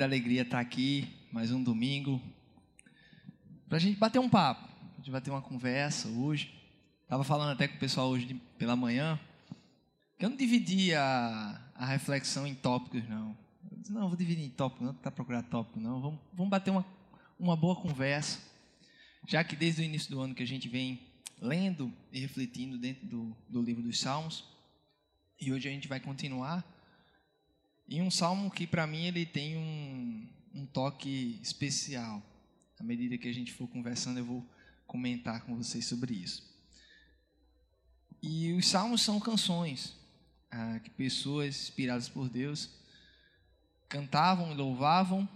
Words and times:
Grande 0.00 0.14
alegria 0.14 0.40
estar 0.40 0.60
aqui, 0.60 1.06
mais 1.30 1.52
um 1.52 1.62
domingo, 1.62 2.22
para 3.68 3.76
a 3.76 3.78
gente 3.78 3.98
bater 3.98 4.18
um 4.18 4.30
papo, 4.30 4.66
a 4.94 4.96
gente 4.96 5.10
bater 5.10 5.30
uma 5.30 5.42
conversa 5.42 6.08
hoje. 6.08 6.58
Estava 7.02 7.22
falando 7.22 7.50
até 7.50 7.68
com 7.68 7.76
o 7.76 7.78
pessoal 7.78 8.08
hoje 8.08 8.24
de, 8.24 8.34
pela 8.56 8.74
manhã, 8.74 9.20
que 10.18 10.24
eu 10.24 10.30
não 10.30 10.38
dividi 10.38 10.94
a, 10.94 11.60
a 11.74 11.84
reflexão 11.84 12.46
em 12.46 12.54
tópicos, 12.54 13.06
não. 13.10 13.36
Eu 13.70 13.76
disse, 13.76 13.92
não, 13.92 14.08
vou 14.08 14.16
dividir 14.16 14.42
em 14.42 14.48
tópicos, 14.48 14.86
não 14.86 14.94
tentar 14.94 15.10
procurar 15.10 15.42
tópico, 15.42 15.78
não. 15.78 16.00
Vamos, 16.00 16.20
vamos 16.32 16.50
bater 16.50 16.70
uma, 16.70 16.86
uma 17.38 17.54
boa 17.54 17.76
conversa, 17.76 18.40
já 19.28 19.44
que 19.44 19.54
desde 19.54 19.82
o 19.82 19.84
início 19.84 20.10
do 20.10 20.18
ano 20.18 20.34
que 20.34 20.42
a 20.42 20.46
gente 20.46 20.66
vem 20.66 20.98
lendo 21.38 21.92
e 22.10 22.20
refletindo 22.20 22.78
dentro 22.78 23.06
do, 23.06 23.36
do 23.46 23.60
livro 23.60 23.82
dos 23.82 24.00
Salmos, 24.00 24.48
e 25.38 25.52
hoje 25.52 25.68
a 25.68 25.70
gente 25.70 25.88
vai 25.88 26.00
continuar 26.00 26.64
em 27.90 28.02
um 28.02 28.10
salmo 28.10 28.50
que 28.50 28.66
para 28.66 28.86
mim 28.86 29.06
ele 29.06 29.26
tem 29.26 29.56
um, 29.56 30.26
um 30.54 30.64
toque 30.64 31.38
especial. 31.42 32.22
À 32.78 32.84
medida 32.84 33.18
que 33.18 33.28
a 33.28 33.34
gente 33.34 33.52
for 33.52 33.66
conversando, 33.68 34.18
eu 34.18 34.24
vou 34.24 34.46
comentar 34.86 35.42
com 35.42 35.56
vocês 35.56 35.86
sobre 35.86 36.14
isso. 36.14 36.48
E 38.22 38.52
os 38.52 38.66
salmos 38.68 39.02
são 39.02 39.18
canções 39.18 39.96
ah, 40.50 40.78
que 40.78 40.90
pessoas 40.90 41.62
inspiradas 41.62 42.08
por 42.08 42.28
Deus 42.28 42.70
cantavam 43.88 44.52
e 44.52 44.54
louvavam 44.54 45.28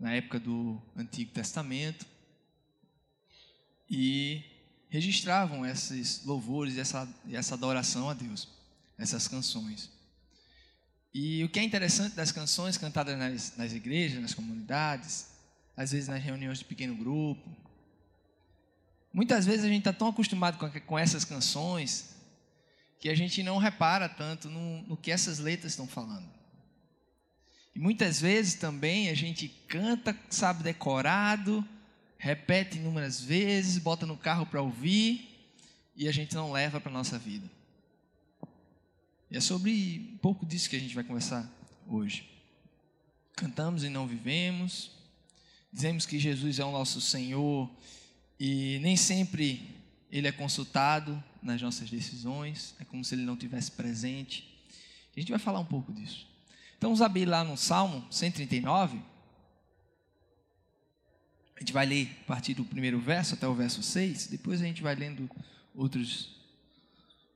na 0.00 0.14
época 0.14 0.40
do 0.40 0.80
Antigo 0.96 1.32
Testamento 1.32 2.06
e 3.90 4.42
registravam 4.88 5.66
esses 5.66 6.24
louvores, 6.24 6.78
essa, 6.78 7.08
essa 7.30 7.54
adoração 7.54 8.08
a 8.08 8.14
Deus, 8.14 8.48
essas 8.96 9.28
canções. 9.28 9.95
E 11.18 11.42
o 11.42 11.48
que 11.48 11.58
é 11.58 11.62
interessante 11.62 12.14
das 12.14 12.30
canções 12.30 12.76
cantadas 12.76 13.16
nas, 13.16 13.56
nas 13.56 13.72
igrejas, 13.72 14.20
nas 14.20 14.34
comunidades, 14.34 15.28
às 15.74 15.92
vezes 15.92 16.08
nas 16.08 16.22
reuniões 16.22 16.58
de 16.58 16.66
pequeno 16.66 16.94
grupo, 16.94 17.56
muitas 19.10 19.46
vezes 19.46 19.64
a 19.64 19.68
gente 19.68 19.78
está 19.78 19.94
tão 19.94 20.08
acostumado 20.08 20.58
com, 20.58 20.70
com, 20.82 20.98
essas 20.98 21.24
canções 21.24 22.14
que 23.00 23.08
a 23.08 23.14
gente 23.14 23.42
não 23.42 23.56
repara 23.56 24.10
tanto 24.10 24.50
no, 24.50 24.82
no 24.82 24.94
que 24.94 25.10
essas 25.10 25.38
letras 25.38 25.72
estão 25.72 25.86
falando. 25.86 26.28
E 27.74 27.78
muitas 27.78 28.20
vezes 28.20 28.52
também 28.52 29.08
a 29.08 29.14
gente 29.14 29.48
canta, 29.68 30.14
sabe, 30.28 30.62
decorado, 30.62 31.66
repete 32.18 32.76
inúmeras 32.76 33.22
vezes, 33.22 33.78
bota 33.78 34.04
no 34.04 34.18
carro 34.18 34.44
para 34.44 34.60
ouvir 34.60 35.50
e 35.96 36.08
a 36.08 36.12
gente 36.12 36.34
não 36.34 36.52
leva 36.52 36.78
para 36.78 36.90
a 36.90 36.94
nossa 36.94 37.18
vida. 37.18 37.50
E 39.30 39.36
é 39.36 39.40
sobre 39.40 40.10
um 40.14 40.18
pouco 40.18 40.46
disso 40.46 40.70
que 40.70 40.76
a 40.76 40.78
gente 40.78 40.94
vai 40.94 41.02
conversar 41.02 41.50
hoje. 41.88 42.30
Cantamos 43.34 43.82
e 43.82 43.88
não 43.88 44.06
vivemos, 44.06 44.92
dizemos 45.72 46.06
que 46.06 46.18
Jesus 46.18 46.58
é 46.58 46.64
o 46.64 46.70
nosso 46.70 47.00
Senhor 47.00 47.68
e 48.38 48.78
nem 48.82 48.96
sempre 48.96 49.68
Ele 50.10 50.28
é 50.28 50.32
consultado 50.32 51.22
nas 51.42 51.60
nossas 51.60 51.90
decisões, 51.90 52.74
é 52.78 52.84
como 52.84 53.04
se 53.04 53.14
Ele 53.14 53.22
não 53.22 53.36
tivesse 53.36 53.72
presente. 53.72 54.48
A 55.16 55.20
gente 55.20 55.30
vai 55.30 55.40
falar 55.40 55.58
um 55.58 55.64
pouco 55.64 55.92
disso. 55.92 56.26
Então, 56.78 56.90
vamos 56.90 57.02
abrir 57.02 57.24
lá 57.24 57.42
no 57.42 57.56
Salmo 57.56 58.06
139. 58.10 59.02
A 61.56 61.60
gente 61.60 61.72
vai 61.72 61.86
ler 61.86 62.16
a 62.22 62.26
partir 62.26 62.54
do 62.54 62.64
primeiro 62.64 63.00
verso 63.00 63.34
até 63.34 63.48
o 63.48 63.54
verso 63.54 63.82
6, 63.82 64.28
depois 64.28 64.60
a 64.60 64.64
gente 64.64 64.82
vai 64.82 64.94
lendo 64.94 65.28
outros, 65.74 66.36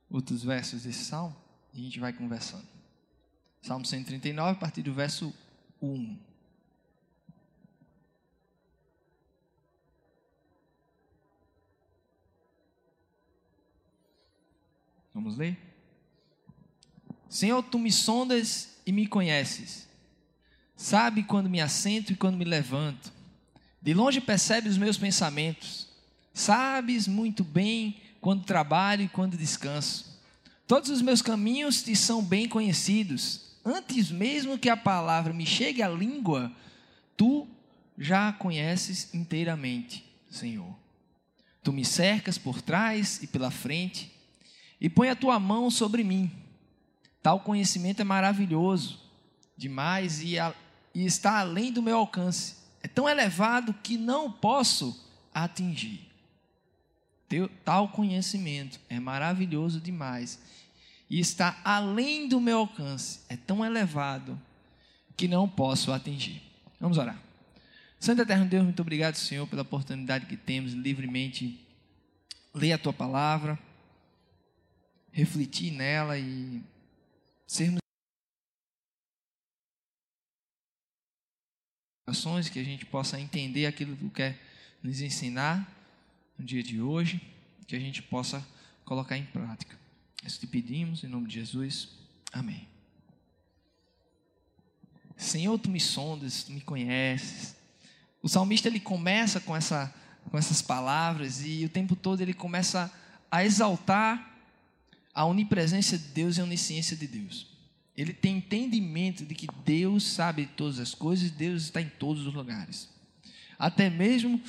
outros 0.09 0.43
versos 0.43 0.83
desse 0.83 1.05
salmo 1.05 1.41
a 1.73 1.77
gente 1.77 1.99
vai 1.99 2.11
conversando. 2.11 2.67
Salmo 3.61 3.85
139, 3.85 4.51
a 4.51 4.55
partir 4.55 4.81
do 4.81 4.93
verso 4.93 5.33
1. 5.81 6.17
Vamos 15.13 15.37
ler? 15.37 15.57
Senhor, 17.29 17.61
tu 17.63 17.77
me 17.77 17.91
sondas 17.91 18.77
e 18.85 18.91
me 18.91 19.07
conheces. 19.07 19.87
Sabe 20.75 21.23
quando 21.23 21.49
me 21.49 21.61
assento 21.61 22.11
e 22.11 22.15
quando 22.15 22.37
me 22.37 22.45
levanto. 22.45 23.13
De 23.81 23.93
longe 23.93 24.19
percebe 24.19 24.67
os 24.67 24.77
meus 24.77 24.97
pensamentos. 24.97 25.87
Sabes 26.33 27.07
muito 27.07 27.43
bem 27.43 28.01
quando 28.19 28.45
trabalho 28.45 29.03
e 29.03 29.09
quando 29.09 29.37
descanso. 29.37 30.10
Todos 30.71 30.89
os 30.89 31.01
meus 31.01 31.21
caminhos 31.21 31.83
te 31.83 31.93
são 31.97 32.23
bem 32.23 32.47
conhecidos. 32.47 33.41
Antes 33.65 34.09
mesmo 34.09 34.57
que 34.57 34.69
a 34.69 34.77
palavra 34.77 35.33
me 35.33 35.45
chegue 35.45 35.83
à 35.83 35.89
língua, 35.89 36.49
tu 37.17 37.45
já 37.97 38.29
a 38.29 38.31
conheces 38.31 39.13
inteiramente, 39.13 40.09
Senhor. 40.29 40.73
Tu 41.61 41.73
me 41.73 41.83
cercas 41.83 42.37
por 42.37 42.61
trás 42.61 43.21
e 43.21 43.27
pela 43.27 43.51
frente 43.51 44.09
e 44.79 44.89
põe 44.89 45.09
a 45.09 45.15
tua 45.15 45.37
mão 45.41 45.69
sobre 45.69 46.05
mim. 46.05 46.31
Tal 47.21 47.41
conhecimento 47.41 47.99
é 47.99 48.05
maravilhoso, 48.05 48.97
demais 49.57 50.23
e, 50.23 50.39
a, 50.39 50.55
e 50.95 51.05
está 51.05 51.39
além 51.41 51.69
do 51.73 51.81
meu 51.81 51.97
alcance 51.97 52.55
é 52.81 52.87
tão 52.87 53.09
elevado 53.09 53.73
que 53.83 53.97
não 53.97 54.31
posso 54.31 55.05
atingir. 55.33 56.09
Tal 57.65 57.89
conhecimento 57.89 58.79
é 58.89 59.01
maravilhoso 59.01 59.81
demais 59.81 60.39
e 61.11 61.19
está 61.19 61.59
além 61.65 62.25
do 62.25 62.39
meu 62.39 62.59
alcance, 62.59 63.19
é 63.27 63.35
tão 63.35 63.65
elevado 63.65 64.41
que 65.17 65.27
não 65.27 65.47
posso 65.47 65.91
atingir. 65.91 66.41
Vamos 66.79 66.97
orar. 66.97 67.21
Santo 67.99 68.21
Eterno 68.21 68.45
Deus, 68.45 68.63
muito 68.63 68.81
obrigado, 68.81 69.15
Senhor, 69.15 69.45
pela 69.45 69.61
oportunidade 69.61 70.25
que 70.25 70.37
temos 70.37 70.71
livremente 70.71 71.59
ler 72.53 72.71
a 72.71 72.77
tua 72.77 72.93
palavra, 72.93 73.59
refletir 75.11 75.71
nela 75.71 76.17
e 76.17 76.63
sermos 77.45 77.81
que 82.53 82.59
a 82.59 82.63
gente 82.63 82.85
possa 82.85 83.19
entender 83.19 83.65
aquilo 83.65 83.97
que 83.97 84.09
quer 84.11 84.39
nos 84.81 85.01
ensinar 85.01 85.69
no 86.39 86.45
dia 86.45 86.63
de 86.63 86.81
hoje, 86.81 87.21
que 87.67 87.75
a 87.75 87.79
gente 87.79 88.01
possa 88.01 88.45
colocar 88.85 89.17
em 89.17 89.25
prática. 89.25 89.80
Isso 90.25 90.39
te 90.39 90.47
pedimos 90.47 91.03
em 91.03 91.07
nome 91.07 91.27
de 91.27 91.35
Jesus. 91.35 91.89
Amém. 92.31 92.67
Senhor, 95.17 95.57
tu 95.59 95.69
me 95.69 95.79
sondas, 95.79 96.43
tu 96.43 96.51
me 96.51 96.61
conheces. 96.61 97.55
O 98.21 98.29
salmista 98.29 98.67
ele 98.67 98.79
começa 98.79 99.39
com 99.39 99.55
essa 99.55 99.93
com 100.29 100.37
essas 100.37 100.61
palavras 100.61 101.43
e 101.43 101.65
o 101.65 101.69
tempo 101.69 101.95
todo 101.95 102.21
ele 102.21 102.33
começa 102.33 102.91
a 103.29 103.43
exaltar 103.43 104.37
a 105.13 105.25
onipresença 105.25 105.97
de 105.97 106.07
Deus 106.09 106.37
e 106.37 106.41
a 106.41 106.43
onisciência 106.43 106.95
de 106.95 107.07
Deus. 107.07 107.47
Ele 107.97 108.13
tem 108.13 108.37
entendimento 108.37 109.25
de 109.25 109.35
que 109.35 109.47
Deus 109.65 110.03
sabe 110.03 110.45
todas 110.45 110.79
as 110.79 110.93
coisas, 110.93 111.31
Deus 111.31 111.63
está 111.63 111.81
em 111.81 111.89
todos 111.89 112.25
os 112.25 112.33
lugares. 112.33 112.87
Até 113.57 113.89
mesmo 113.89 114.39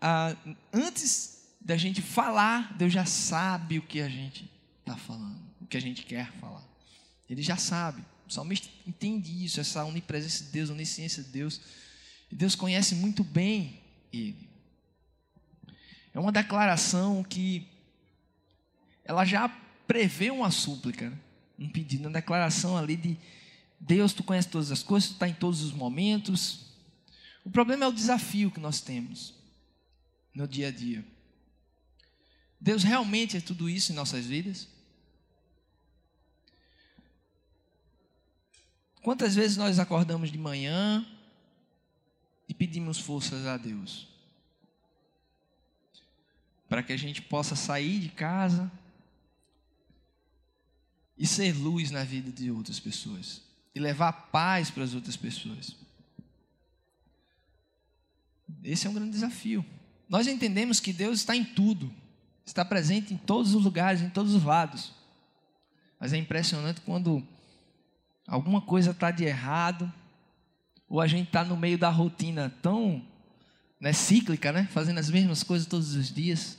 ah, 0.00 0.36
antes 0.72 1.44
da 1.60 1.76
gente 1.76 2.02
falar, 2.02 2.74
Deus 2.76 2.92
já 2.92 3.04
sabe 3.04 3.78
o 3.78 3.82
que 3.82 4.00
a 4.00 4.08
gente 4.08 4.50
está 4.90 4.96
falando, 4.96 5.40
o 5.60 5.66
que 5.66 5.76
a 5.76 5.80
gente 5.80 6.04
quer 6.04 6.32
falar. 6.34 6.64
Ele 7.28 7.42
já 7.42 7.56
sabe. 7.56 8.04
O 8.26 8.32
salmista 8.32 8.68
entende 8.86 9.44
isso, 9.44 9.60
essa 9.60 9.84
onipresença 9.84 10.44
de 10.44 10.50
Deus, 10.50 10.70
onisciência 10.70 11.22
de 11.22 11.30
Deus. 11.30 11.60
E 12.30 12.34
Deus 12.34 12.54
conhece 12.54 12.94
muito 12.94 13.22
bem 13.22 13.80
ele. 14.12 14.48
É 16.12 16.18
uma 16.18 16.32
declaração 16.32 17.22
que 17.22 17.68
ela 19.04 19.24
já 19.24 19.48
prevê 19.86 20.30
uma 20.30 20.50
súplica. 20.50 21.10
Né? 21.10 21.18
um 21.60 21.68
pedido, 21.68 22.04
uma 22.04 22.10
declaração 22.10 22.76
ali 22.76 22.96
de 22.96 23.18
Deus, 23.78 24.14
tu 24.14 24.24
conhece 24.24 24.48
todas 24.48 24.72
as 24.72 24.82
coisas, 24.82 25.10
tu 25.10 25.12
está 25.12 25.28
em 25.28 25.34
todos 25.34 25.62
os 25.62 25.72
momentos. 25.72 26.72
O 27.44 27.50
problema 27.50 27.84
é 27.84 27.88
o 27.88 27.92
desafio 27.92 28.50
que 28.50 28.58
nós 28.58 28.80
temos 28.80 29.34
no 30.34 30.48
dia 30.48 30.68
a 30.68 30.70
dia. 30.70 31.04
Deus 32.58 32.82
realmente 32.82 33.36
é 33.36 33.40
tudo 33.40 33.68
isso 33.68 33.92
em 33.92 33.94
nossas 33.94 34.24
vidas? 34.26 34.68
Quantas 39.02 39.34
vezes 39.34 39.56
nós 39.56 39.78
acordamos 39.78 40.30
de 40.30 40.38
manhã 40.38 41.06
e 42.48 42.52
pedimos 42.52 42.98
forças 42.98 43.46
a 43.46 43.56
Deus? 43.56 44.08
Para 46.68 46.82
que 46.82 46.92
a 46.92 46.96
gente 46.96 47.22
possa 47.22 47.56
sair 47.56 47.98
de 47.98 48.10
casa 48.10 48.70
e 51.16 51.26
ser 51.26 51.52
luz 51.52 51.90
na 51.90 52.04
vida 52.04 52.30
de 52.30 52.50
outras 52.50 52.78
pessoas 52.78 53.42
e 53.74 53.80
levar 53.80 54.12
paz 54.12 54.70
para 54.70 54.84
as 54.84 54.94
outras 54.94 55.16
pessoas. 55.16 55.76
Esse 58.62 58.86
é 58.86 58.90
um 58.90 58.94
grande 58.94 59.12
desafio. 59.12 59.64
Nós 60.08 60.26
entendemos 60.26 60.80
que 60.80 60.92
Deus 60.92 61.20
está 61.20 61.36
em 61.36 61.44
tudo, 61.44 61.92
está 62.44 62.64
presente 62.64 63.14
em 63.14 63.16
todos 63.16 63.54
os 63.54 63.64
lugares, 63.64 64.02
em 64.02 64.10
todos 64.10 64.34
os 64.34 64.42
lados. 64.42 64.92
Mas 65.98 66.12
é 66.12 66.16
impressionante 66.16 66.80
quando 66.80 67.26
alguma 68.30 68.60
coisa 68.60 68.92
está 68.92 69.10
de 69.10 69.24
errado, 69.24 69.92
ou 70.88 71.00
a 71.00 71.06
gente 71.08 71.26
está 71.26 71.44
no 71.44 71.56
meio 71.56 71.76
da 71.76 71.90
rotina 71.90 72.54
tão 72.62 73.04
né, 73.80 73.92
cíclica, 73.92 74.52
né, 74.52 74.68
fazendo 74.70 74.98
as 74.98 75.10
mesmas 75.10 75.42
coisas 75.42 75.66
todos 75.66 75.96
os 75.96 76.14
dias, 76.14 76.56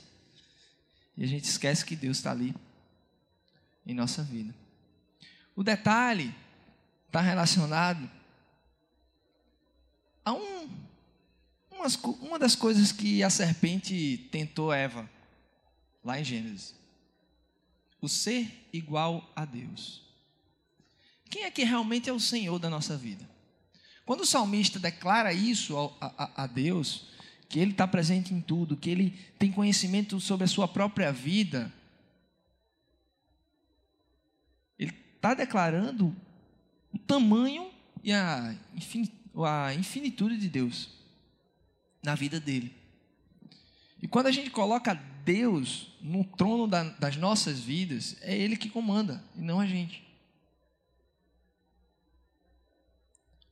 e 1.16 1.24
a 1.24 1.26
gente 1.26 1.44
esquece 1.44 1.84
que 1.84 1.96
Deus 1.96 2.18
está 2.18 2.30
ali 2.30 2.54
em 3.86 3.94
nossa 3.94 4.22
vida. 4.22 4.54
O 5.56 5.62
detalhe 5.62 6.34
está 7.06 7.22
relacionado 7.22 8.08
a 10.24 10.32
um, 10.34 10.70
umas, 11.70 11.96
uma 11.96 12.38
das 12.38 12.54
coisas 12.54 12.92
que 12.92 13.22
a 13.22 13.30
serpente 13.30 14.28
tentou 14.30 14.72
Eva, 14.72 15.08
lá 16.04 16.20
em 16.20 16.24
Gênesis: 16.24 16.74
o 18.00 18.08
ser 18.08 18.68
igual 18.72 19.30
a 19.34 19.44
Deus. 19.44 20.11
Quem 21.32 21.44
é 21.44 21.50
que 21.50 21.64
realmente 21.64 22.10
é 22.10 22.12
o 22.12 22.20
Senhor 22.20 22.58
da 22.58 22.68
nossa 22.68 22.94
vida? 22.94 23.26
Quando 24.04 24.20
o 24.20 24.26
salmista 24.26 24.78
declara 24.78 25.32
isso 25.32 25.74
a, 25.98 26.14
a, 26.18 26.44
a 26.44 26.46
Deus, 26.46 27.06
que 27.48 27.58
Ele 27.58 27.70
está 27.70 27.88
presente 27.88 28.34
em 28.34 28.40
tudo, 28.42 28.76
que 28.76 28.90
Ele 28.90 29.18
tem 29.38 29.50
conhecimento 29.50 30.20
sobre 30.20 30.44
a 30.44 30.46
sua 30.46 30.68
própria 30.68 31.10
vida, 31.10 31.72
Ele 34.78 34.94
está 35.16 35.32
declarando 35.32 36.14
o 36.92 36.98
tamanho 36.98 37.70
e 38.04 38.12
a, 38.12 38.54
a 39.42 39.74
infinitude 39.74 40.36
de 40.36 40.50
Deus 40.50 40.90
na 42.02 42.14
vida 42.14 42.38
dele. 42.38 42.76
E 44.02 44.06
quando 44.06 44.26
a 44.26 44.32
gente 44.32 44.50
coloca 44.50 44.92
Deus 45.24 45.96
no 46.02 46.24
trono 46.24 46.66
da, 46.66 46.82
das 46.82 47.16
nossas 47.16 47.58
vidas, 47.58 48.18
é 48.20 48.36
Ele 48.36 48.54
que 48.54 48.68
comanda, 48.68 49.24
e 49.34 49.40
não 49.40 49.58
a 49.58 49.66
gente. 49.66 50.01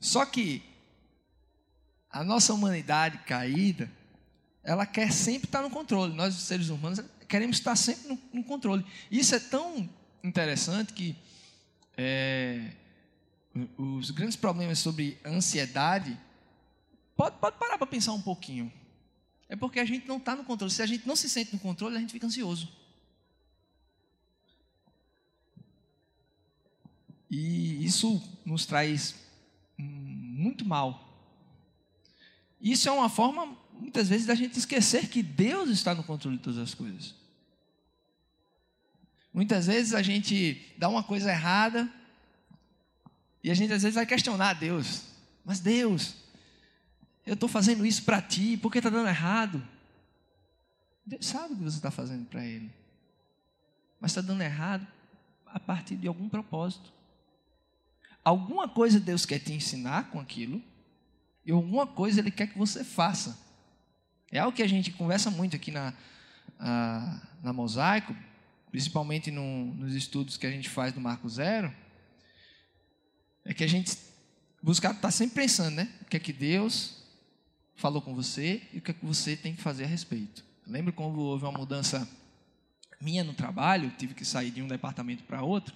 Só 0.00 0.24
que 0.24 0.62
a 2.10 2.24
nossa 2.24 2.54
humanidade 2.54 3.18
caída, 3.18 3.90
ela 4.64 4.86
quer 4.86 5.12
sempre 5.12 5.46
estar 5.46 5.62
no 5.62 5.70
controle. 5.70 6.14
Nós, 6.14 6.34
seres 6.34 6.70
humanos, 6.70 7.00
queremos 7.28 7.58
estar 7.58 7.76
sempre 7.76 8.08
no, 8.08 8.18
no 8.32 8.44
controle. 8.44 8.84
Isso 9.10 9.34
é 9.34 9.38
tão 9.38 9.88
interessante 10.24 10.94
que 10.94 11.14
é, 11.96 12.72
os 13.76 14.10
grandes 14.10 14.36
problemas 14.36 14.78
sobre 14.78 15.18
ansiedade, 15.24 16.18
pode, 17.16 17.36
pode 17.38 17.58
parar 17.58 17.76
para 17.76 17.86
pensar 17.86 18.12
um 18.12 18.22
pouquinho. 18.22 18.72
É 19.48 19.54
porque 19.54 19.80
a 19.80 19.84
gente 19.84 20.08
não 20.08 20.16
está 20.16 20.34
no 20.34 20.44
controle. 20.44 20.72
Se 20.72 20.82
a 20.82 20.86
gente 20.86 21.06
não 21.06 21.14
se 21.14 21.28
sente 21.28 21.52
no 21.52 21.58
controle, 21.58 21.96
a 21.96 22.00
gente 22.00 22.12
fica 22.12 22.26
ansioso. 22.26 22.68
E 27.30 27.84
isso 27.84 28.20
nos 28.44 28.66
traz 28.66 29.14
muito 30.40 30.64
mal. 30.64 31.06
Isso 32.60 32.88
é 32.88 32.92
uma 32.92 33.08
forma, 33.08 33.56
muitas 33.78 34.08
vezes, 34.08 34.26
da 34.26 34.34
gente 34.34 34.58
esquecer 34.58 35.08
que 35.08 35.22
Deus 35.22 35.68
está 35.70 35.94
no 35.94 36.02
controle 36.02 36.38
de 36.38 36.42
todas 36.42 36.58
as 36.58 36.74
coisas. 36.74 37.14
Muitas 39.32 39.66
vezes 39.66 39.94
a 39.94 40.02
gente 40.02 40.74
dá 40.76 40.88
uma 40.88 41.02
coisa 41.02 41.30
errada 41.30 41.88
e 43.44 43.50
a 43.50 43.54
gente 43.54 43.72
às 43.72 43.82
vezes 43.82 43.94
vai 43.94 44.06
questionar 44.06 44.54
Deus. 44.54 45.02
Mas 45.44 45.60
Deus, 45.60 46.16
eu 47.24 47.34
estou 47.34 47.48
fazendo 47.48 47.86
isso 47.86 48.02
para 48.02 48.20
ti, 48.20 48.56
por 48.56 48.72
que 48.72 48.78
está 48.78 48.90
dando 48.90 49.08
errado? 49.08 49.62
Deus 51.06 51.26
sabe 51.26 51.54
o 51.54 51.56
que 51.56 51.62
você 51.62 51.76
está 51.76 51.90
fazendo 51.90 52.26
para 52.26 52.44
Ele. 52.44 52.70
Mas 54.00 54.10
está 54.10 54.20
dando 54.20 54.42
errado 54.42 54.86
a 55.46 55.60
partir 55.60 55.96
de 55.96 56.08
algum 56.08 56.28
propósito. 56.28 56.92
Alguma 58.24 58.68
coisa 58.68 59.00
Deus 59.00 59.24
quer 59.24 59.38
te 59.38 59.52
ensinar 59.52 60.10
com 60.10 60.20
aquilo, 60.20 60.62
e 61.44 61.52
alguma 61.52 61.86
coisa 61.86 62.20
Ele 62.20 62.30
quer 62.30 62.46
que 62.48 62.58
você 62.58 62.84
faça. 62.84 63.38
É 64.30 64.38
algo 64.38 64.56
que 64.56 64.62
a 64.62 64.68
gente 64.68 64.92
conversa 64.92 65.30
muito 65.30 65.56
aqui 65.56 65.70
na, 65.70 65.94
a, 66.58 67.20
na 67.42 67.52
Mosaico, 67.52 68.14
principalmente 68.70 69.30
no, 69.30 69.74
nos 69.74 69.94
estudos 69.94 70.36
que 70.36 70.46
a 70.46 70.50
gente 70.50 70.68
faz 70.68 70.92
do 70.92 71.00
Marco 71.00 71.28
Zero, 71.28 71.74
é 73.44 73.52
que 73.52 73.64
a 73.64 73.66
gente 73.66 73.96
buscar 74.62 74.92
está 74.92 75.10
sempre 75.10 75.42
pensando, 75.42 75.74
né? 75.74 75.88
O 76.02 76.04
que 76.04 76.16
é 76.16 76.20
que 76.20 76.32
Deus 76.32 77.02
falou 77.74 78.02
com 78.02 78.14
você 78.14 78.62
e 78.72 78.78
o 78.78 78.82
que 78.82 78.90
é 78.90 78.94
que 78.94 79.04
você 79.04 79.34
tem 79.34 79.54
que 79.54 79.62
fazer 79.62 79.84
a 79.84 79.86
respeito. 79.86 80.44
Lembro 80.66 80.92
quando 80.92 81.18
houve 81.18 81.44
uma 81.44 81.58
mudança 81.58 82.08
minha 83.00 83.24
no 83.24 83.32
trabalho, 83.32 83.92
tive 83.98 84.14
que 84.14 84.24
sair 84.24 84.50
de 84.50 84.62
um 84.62 84.68
departamento 84.68 85.24
para 85.24 85.42
outro. 85.42 85.74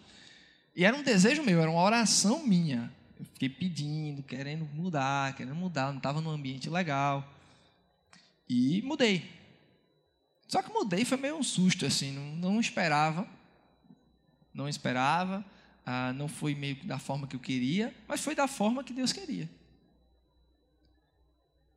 E 0.74 0.84
era 0.84 0.96
um 0.96 1.02
desejo 1.02 1.42
meu, 1.42 1.60
era 1.60 1.70
uma 1.70 1.82
oração 1.82 2.44
minha. 2.46 2.92
Eu 3.18 3.24
fiquei 3.26 3.48
pedindo, 3.48 4.22
querendo 4.22 4.64
mudar, 4.74 5.34
querendo 5.36 5.54
mudar, 5.54 5.90
não 5.90 5.98
estava 5.98 6.20
num 6.20 6.30
ambiente 6.30 6.68
legal. 6.68 7.32
E 8.48 8.82
mudei. 8.82 9.30
Só 10.48 10.62
que 10.62 10.72
mudei 10.72 11.04
foi 11.04 11.16
meio 11.16 11.36
um 11.36 11.42
susto, 11.42 11.86
assim, 11.86 12.12
não, 12.12 12.50
não 12.50 12.60
esperava. 12.60 13.26
Não 14.52 14.68
esperava. 14.68 15.44
Ah, 15.86 16.12
não 16.14 16.28
foi 16.28 16.54
meio 16.54 16.76
da 16.84 16.98
forma 16.98 17.26
que 17.26 17.36
eu 17.36 17.40
queria, 17.40 17.94
mas 18.08 18.20
foi 18.20 18.34
da 18.34 18.48
forma 18.48 18.82
que 18.82 18.92
Deus 18.92 19.12
queria. 19.12 19.48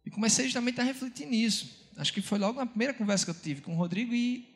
E 0.05 0.09
comecei 0.09 0.45
justamente 0.45 0.79
a 0.79 0.83
refletir 0.83 1.27
nisso. 1.27 1.85
Acho 1.97 2.13
que 2.13 2.21
foi 2.21 2.39
logo 2.39 2.57
na 2.57 2.65
primeira 2.65 2.94
conversa 2.94 3.25
que 3.25 3.31
eu 3.31 3.35
tive 3.35 3.61
com 3.61 3.73
o 3.73 3.77
Rodrigo 3.77 4.13
e 4.13 4.47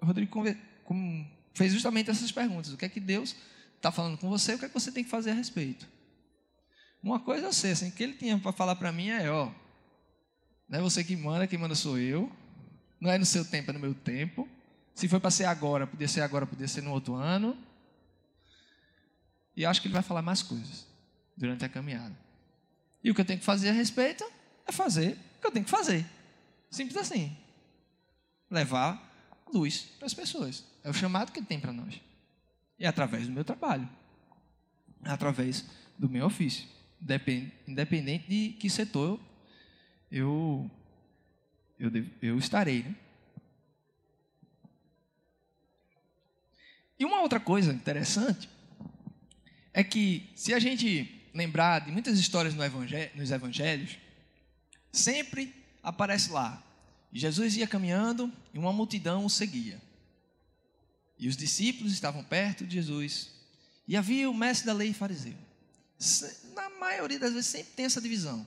o 0.00 0.06
Rodrigo 0.06 0.42
fez 1.52 1.72
justamente 1.72 2.08
essas 2.08 2.30
perguntas. 2.30 2.72
O 2.72 2.76
que 2.76 2.84
é 2.84 2.88
que 2.88 3.00
Deus 3.00 3.34
está 3.80 3.90
falando 3.90 4.18
com 4.18 4.28
você? 4.28 4.54
O 4.54 4.58
que 4.58 4.66
é 4.66 4.68
que 4.68 4.74
você 4.74 4.92
tem 4.92 5.02
que 5.02 5.10
fazer 5.10 5.30
a 5.30 5.34
respeito? 5.34 5.88
Uma 7.02 7.18
coisa 7.18 7.46
eu 7.46 7.52
sei, 7.52 7.72
assim, 7.72 7.88
o 7.88 7.92
que 7.92 8.02
ele 8.02 8.12
tinha 8.12 8.38
para 8.38 8.52
falar 8.52 8.76
para 8.76 8.92
mim 8.92 9.08
é, 9.08 9.30
ó, 9.30 9.50
não 10.68 10.78
é 10.78 10.82
você 10.82 11.02
que 11.02 11.16
manda, 11.16 11.46
quem 11.46 11.58
manda 11.58 11.74
sou 11.74 11.98
eu. 11.98 12.30
Não 13.00 13.10
é 13.10 13.16
no 13.16 13.24
seu 13.24 13.44
tempo, 13.44 13.70
é 13.70 13.72
no 13.72 13.80
meu 13.80 13.94
tempo. 13.94 14.46
Se 14.94 15.08
foi 15.08 15.18
para 15.18 15.30
ser 15.30 15.46
agora, 15.46 15.86
podia 15.86 16.06
ser 16.06 16.20
agora, 16.20 16.46
podia 16.46 16.68
ser 16.68 16.82
no 16.82 16.92
outro 16.92 17.14
ano. 17.14 17.56
E 19.56 19.64
acho 19.64 19.80
que 19.80 19.88
ele 19.88 19.94
vai 19.94 20.02
falar 20.02 20.20
mais 20.20 20.42
coisas 20.42 20.86
durante 21.36 21.64
a 21.64 21.68
caminhada. 21.68 22.14
E 23.02 23.10
o 23.10 23.14
que 23.14 23.20
eu 23.22 23.24
tenho 23.24 23.38
que 23.38 23.44
fazer 23.44 23.70
a 23.70 23.72
respeito 23.72 24.24
é 24.66 24.72
fazer 24.72 25.16
o 25.38 25.40
que 25.40 25.46
eu 25.46 25.50
tenho 25.50 25.64
que 25.64 25.70
fazer. 25.70 26.04
Simples 26.70 26.98
assim. 26.98 27.34
Levar 28.50 29.10
luz 29.52 29.86
para 29.98 30.06
as 30.06 30.14
pessoas. 30.14 30.64
É 30.84 30.90
o 30.90 30.92
chamado 30.92 31.32
que 31.32 31.38
ele 31.38 31.46
tem 31.46 31.58
para 31.58 31.72
nós. 31.72 31.98
É 32.80 32.88
através 32.88 33.26
do 33.26 33.32
meu 33.32 33.44
trabalho. 33.44 33.88
É 35.04 35.10
através 35.10 35.66
do 35.98 36.08
meu 36.08 36.26
ofício. 36.26 36.66
Independente 37.68 38.26
de 38.26 38.56
que 38.58 38.70
setor 38.70 39.20
eu, 40.10 40.68
eu, 41.78 41.90
eu, 42.20 42.38
estarei. 42.38 42.82
Né? 42.82 42.94
E 46.98 47.04
uma 47.04 47.20
outra 47.20 47.38
coisa 47.38 47.72
interessante 47.72 48.48
é 49.72 49.84
que, 49.84 50.28
se 50.34 50.52
a 50.52 50.58
gente 50.58 51.30
lembrar 51.32 51.80
de 51.80 51.92
muitas 51.92 52.18
histórias 52.18 52.54
no 52.54 52.62
nos 53.14 53.30
evangelhos, 53.30 53.98
sempre 54.90 55.54
aparece 55.82 56.30
lá. 56.30 56.62
Jesus 57.12 57.56
ia 57.56 57.66
caminhando 57.66 58.32
e 58.52 58.58
uma 58.58 58.72
multidão 58.72 59.24
o 59.24 59.30
seguia. 59.30 59.80
E 61.20 61.28
os 61.28 61.36
discípulos 61.36 61.92
estavam 61.92 62.24
perto 62.24 62.66
de 62.66 62.74
Jesus. 62.74 63.28
E 63.86 63.94
havia 63.94 64.28
o 64.30 64.34
mestre 64.34 64.66
da 64.66 64.72
lei 64.72 64.94
fariseu. 64.94 65.34
Na 66.54 66.70
maioria 66.70 67.18
das 67.18 67.34
vezes 67.34 67.46
sempre 67.46 67.72
tem 67.74 67.84
essa 67.84 68.00
divisão. 68.00 68.46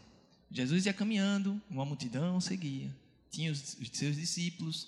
Jesus 0.49 0.87
ia 0.87 0.93
caminhando, 0.93 1.61
uma 1.69 1.85
multidão 1.85 2.41
seguia. 2.41 2.89
Tinha 3.29 3.51
os, 3.51 3.77
seus 3.93 4.15
discípulos, 4.15 4.87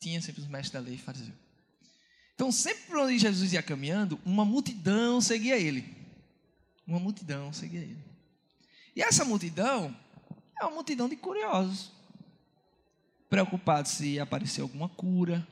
tinha 0.00 0.22
sempre 0.22 0.42
os 0.42 0.48
mestres 0.48 0.70
da 0.72 0.78
lei 0.78 0.96
fariseu. 0.96 1.34
Então, 2.36 2.52
sempre 2.52 2.84
por 2.84 2.98
onde 2.98 3.18
Jesus 3.18 3.52
ia 3.52 3.62
caminhando, 3.62 4.20
uma 4.24 4.44
multidão 4.44 5.20
seguia 5.20 5.58
ele. 5.58 5.84
Uma 6.86 7.00
multidão 7.00 7.52
seguia 7.52 7.80
ele. 7.80 8.04
E 8.94 9.02
essa 9.02 9.24
multidão 9.24 9.96
é 10.60 10.64
uma 10.64 10.74
multidão 10.74 11.08
de 11.08 11.16
curiosos, 11.16 11.90
preocupados 13.28 13.92
se 13.92 14.20
aparecer 14.20 14.60
alguma 14.60 14.88
cura, 14.88 15.46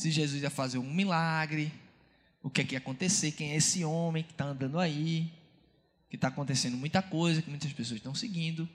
se 0.00 0.10
Jesus 0.10 0.42
ia 0.42 0.48
fazer 0.48 0.78
um 0.78 0.94
milagre, 0.94 1.70
o 2.42 2.48
que 2.48 2.62
é 2.62 2.64
que 2.64 2.74
ia 2.74 2.78
acontecer, 2.78 3.32
quem 3.32 3.52
é 3.52 3.56
esse 3.56 3.84
homem 3.84 4.24
que 4.24 4.32
está 4.32 4.46
andando 4.46 4.78
aí, 4.78 5.30
que 6.08 6.16
está 6.16 6.28
acontecendo 6.28 6.74
muita 6.74 7.02
coisa, 7.02 7.42
que 7.42 7.50
muitas 7.50 7.70
pessoas 7.74 7.98
estão 7.98 8.14
seguindo. 8.14 8.66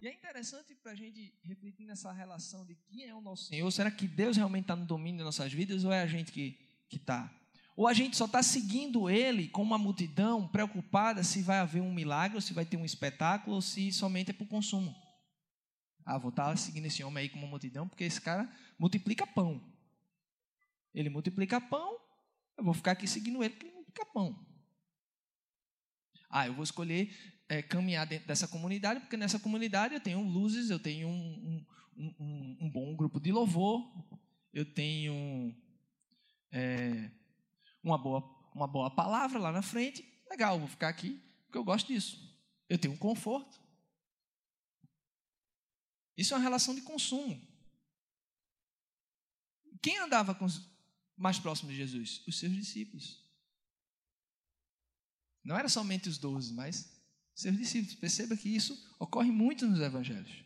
E 0.00 0.08
é 0.08 0.14
interessante 0.14 0.74
para 0.74 0.92
a 0.92 0.94
gente 0.94 1.34
refletir 1.42 1.86
nessa 1.86 2.10
relação 2.10 2.64
de 2.64 2.74
quem 2.88 3.04
é 3.04 3.14
o 3.14 3.20
nosso 3.20 3.44
Senhor. 3.44 3.70
Será 3.70 3.90
que 3.90 4.08
Deus 4.08 4.38
realmente 4.38 4.64
está 4.64 4.74
no 4.74 4.86
domínio 4.86 5.18
das 5.18 5.36
nossas 5.36 5.52
vidas 5.52 5.84
ou 5.84 5.92
é 5.92 6.00
a 6.00 6.06
gente 6.06 6.32
que 6.32 6.56
está? 6.90 7.30
Ou 7.76 7.86
a 7.86 7.92
gente 7.92 8.16
só 8.16 8.24
está 8.24 8.42
seguindo 8.42 9.10
Ele 9.10 9.48
com 9.48 9.62
uma 9.62 9.76
multidão 9.76 10.48
preocupada 10.48 11.22
se 11.22 11.42
vai 11.42 11.58
haver 11.58 11.82
um 11.82 11.92
milagre, 11.92 12.36
ou 12.36 12.40
se 12.40 12.54
vai 12.54 12.64
ter 12.64 12.78
um 12.78 12.86
espetáculo, 12.86 13.56
ou 13.56 13.60
se 13.60 13.92
somente 13.92 14.30
é 14.30 14.32
para 14.32 14.44
o 14.44 14.48
consumo. 14.48 14.96
Ah, 16.04 16.18
vou 16.18 16.30
estar 16.30 16.50
tá 16.50 16.56
seguindo 16.56 16.86
esse 16.86 17.02
homem 17.04 17.22
aí 17.22 17.28
com 17.28 17.38
uma 17.38 17.48
multidão, 17.48 17.88
porque 17.88 18.04
esse 18.04 18.20
cara 18.20 18.50
multiplica 18.78 19.26
pão. 19.26 19.62
Ele 20.94 21.08
multiplica 21.08 21.60
pão, 21.60 21.98
Eu 22.56 22.64
vou 22.64 22.74
ficar 22.74 22.92
aqui 22.92 23.06
seguindo 23.06 23.42
ele, 23.42 23.54
porque 23.54 23.66
ele 23.66 23.84
fica 23.84 24.04
pão. 24.06 24.46
Ah, 26.28 26.46
eu 26.46 26.54
vou 26.54 26.62
escolher 26.62 27.12
é, 27.48 27.62
caminhar 27.62 28.06
dentro 28.06 28.28
dessa 28.28 28.46
comunidade, 28.46 29.00
porque 29.00 29.16
nessa 29.16 29.38
comunidade 29.38 29.94
eu 29.94 30.00
tenho 30.00 30.22
luzes, 30.22 30.70
eu 30.70 30.78
tenho 30.78 31.08
um, 31.08 31.66
um, 31.96 32.14
um, 32.18 32.58
um 32.60 32.70
bom 32.70 32.94
grupo 32.94 33.18
de 33.18 33.32
louvor, 33.32 33.90
eu 34.52 34.64
tenho 34.64 35.54
é, 36.52 37.10
uma, 37.82 37.98
boa, 37.98 38.22
uma 38.54 38.66
boa 38.68 38.90
palavra 38.90 39.38
lá 39.38 39.50
na 39.50 39.62
frente. 39.62 40.04
Legal, 40.30 40.58
vou 40.58 40.68
ficar 40.68 40.88
aqui, 40.88 41.20
porque 41.44 41.58
eu 41.58 41.64
gosto 41.64 41.88
disso. 41.88 42.18
Eu 42.68 42.78
tenho 42.78 42.94
um 42.94 42.96
conforto. 42.96 43.60
Isso 46.16 46.34
é 46.34 46.36
uma 46.36 46.42
relação 46.42 46.74
de 46.74 46.82
consumo. 46.82 47.40
Quem 49.82 49.98
andava 49.98 50.36
os 50.44 50.68
mais 51.16 51.38
próximos 51.38 51.72
de 51.72 51.78
Jesus? 51.78 52.22
Os 52.26 52.38
seus 52.38 52.52
discípulos. 52.52 53.24
Não 55.42 55.56
era 55.56 55.68
somente 55.68 56.08
os 56.08 56.18
doze, 56.18 56.52
mas 56.52 57.00
seus 57.34 57.56
discípulos. 57.56 57.94
Perceba 57.94 58.36
que 58.36 58.48
isso 58.48 58.78
ocorre 58.98 59.30
muito 59.30 59.66
nos 59.66 59.80
evangelhos. 59.80 60.44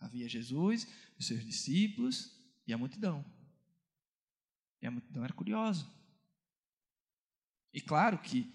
Havia 0.00 0.28
Jesus, 0.28 0.86
os 1.18 1.26
seus 1.26 1.44
discípulos 1.44 2.36
e 2.66 2.72
a 2.72 2.78
multidão. 2.78 3.24
E 4.80 4.86
a 4.86 4.90
multidão 4.90 5.22
era 5.22 5.32
curiosa. 5.32 5.88
E 7.72 7.80
claro 7.80 8.18
que 8.18 8.52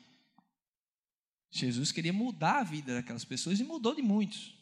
Jesus 1.50 1.92
queria 1.92 2.12
mudar 2.12 2.60
a 2.60 2.64
vida 2.64 2.96
daquelas 2.96 3.24
pessoas 3.24 3.60
e 3.60 3.64
mudou 3.64 3.96
de 3.96 4.02
muitos. 4.02 4.57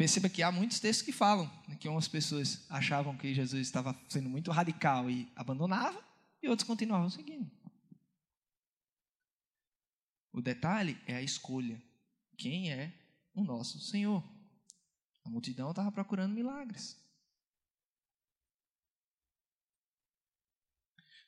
Perceba 0.00 0.30
que 0.30 0.42
há 0.42 0.50
muitos 0.50 0.80
textos 0.80 1.04
que 1.04 1.12
falam 1.12 1.46
que 1.78 1.86
umas 1.86 2.08
pessoas 2.08 2.64
achavam 2.70 3.18
que 3.18 3.34
Jesus 3.34 3.60
estava 3.66 3.94
sendo 4.08 4.30
muito 4.30 4.50
radical 4.50 5.10
e 5.10 5.30
abandonava, 5.36 6.02
e 6.42 6.48
outros 6.48 6.66
continuavam 6.66 7.10
seguindo. 7.10 7.50
O 10.32 10.40
detalhe 10.40 10.98
é 11.06 11.16
a 11.16 11.22
escolha 11.22 11.78
quem 12.38 12.72
é 12.72 12.98
o 13.34 13.44
nosso 13.44 13.78
Senhor. 13.78 14.26
A 15.22 15.28
multidão 15.28 15.68
estava 15.68 15.92
procurando 15.92 16.34
milagres. 16.34 16.98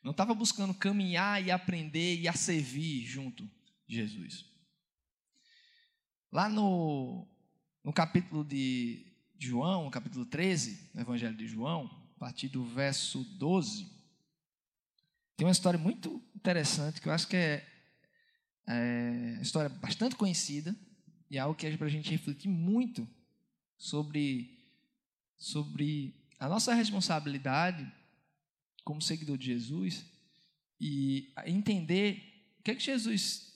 Não 0.02 0.12
estava 0.12 0.32
buscando 0.32 0.72
caminhar 0.72 1.44
e 1.44 1.50
aprender 1.50 2.18
e 2.18 2.26
a 2.26 2.32
servir 2.32 3.04
junto 3.04 3.44
de 3.86 3.96
Jesus. 3.96 4.46
Lá 6.32 6.48
no, 6.48 7.28
no 7.84 7.92
capítulo 7.92 8.44
de 8.44 9.04
João, 9.38 9.90
capítulo 9.90 10.24
13, 10.24 10.90
no 10.94 11.00
Evangelho 11.00 11.36
de 11.36 11.48
João, 11.48 11.90
a 12.16 12.18
partir 12.20 12.48
do 12.48 12.64
verso 12.64 13.24
12, 13.24 13.90
tem 15.36 15.46
uma 15.46 15.52
história 15.52 15.78
muito 15.78 16.22
interessante 16.36 17.00
que 17.00 17.08
eu 17.08 17.12
acho 17.12 17.26
que 17.26 17.36
é, 17.36 17.66
é 18.68 19.32
uma 19.34 19.42
história 19.42 19.68
bastante 19.68 20.14
conhecida, 20.14 20.76
e 21.28 21.38
é 21.38 21.40
algo 21.40 21.56
que 21.56 21.66
é 21.66 21.76
para 21.76 21.86
a 21.86 21.90
gente 21.90 22.10
refletir 22.10 22.48
muito 22.48 23.08
sobre, 23.76 24.64
sobre 25.36 26.14
a 26.38 26.48
nossa 26.48 26.74
responsabilidade 26.74 27.90
como 28.84 29.02
seguidor 29.02 29.36
de 29.38 29.46
Jesus 29.46 30.04
e 30.80 31.32
entender 31.46 32.54
o 32.60 32.62
que 32.62 32.70
é 32.70 32.74
que 32.74 32.84
Jesus, 32.84 33.52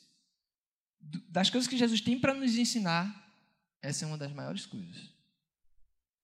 das 1.29 1.49
coisas 1.51 1.69
que 1.69 1.77
Jesus 1.77 2.01
tem 2.01 2.19
para 2.19 2.35
nos 2.35 2.57
ensinar, 2.57 3.26
essa 3.83 4.05
é 4.05 4.09
uma 4.09 4.19
das 4.19 4.33
maiores 4.33 4.67
coisas. 4.67 5.15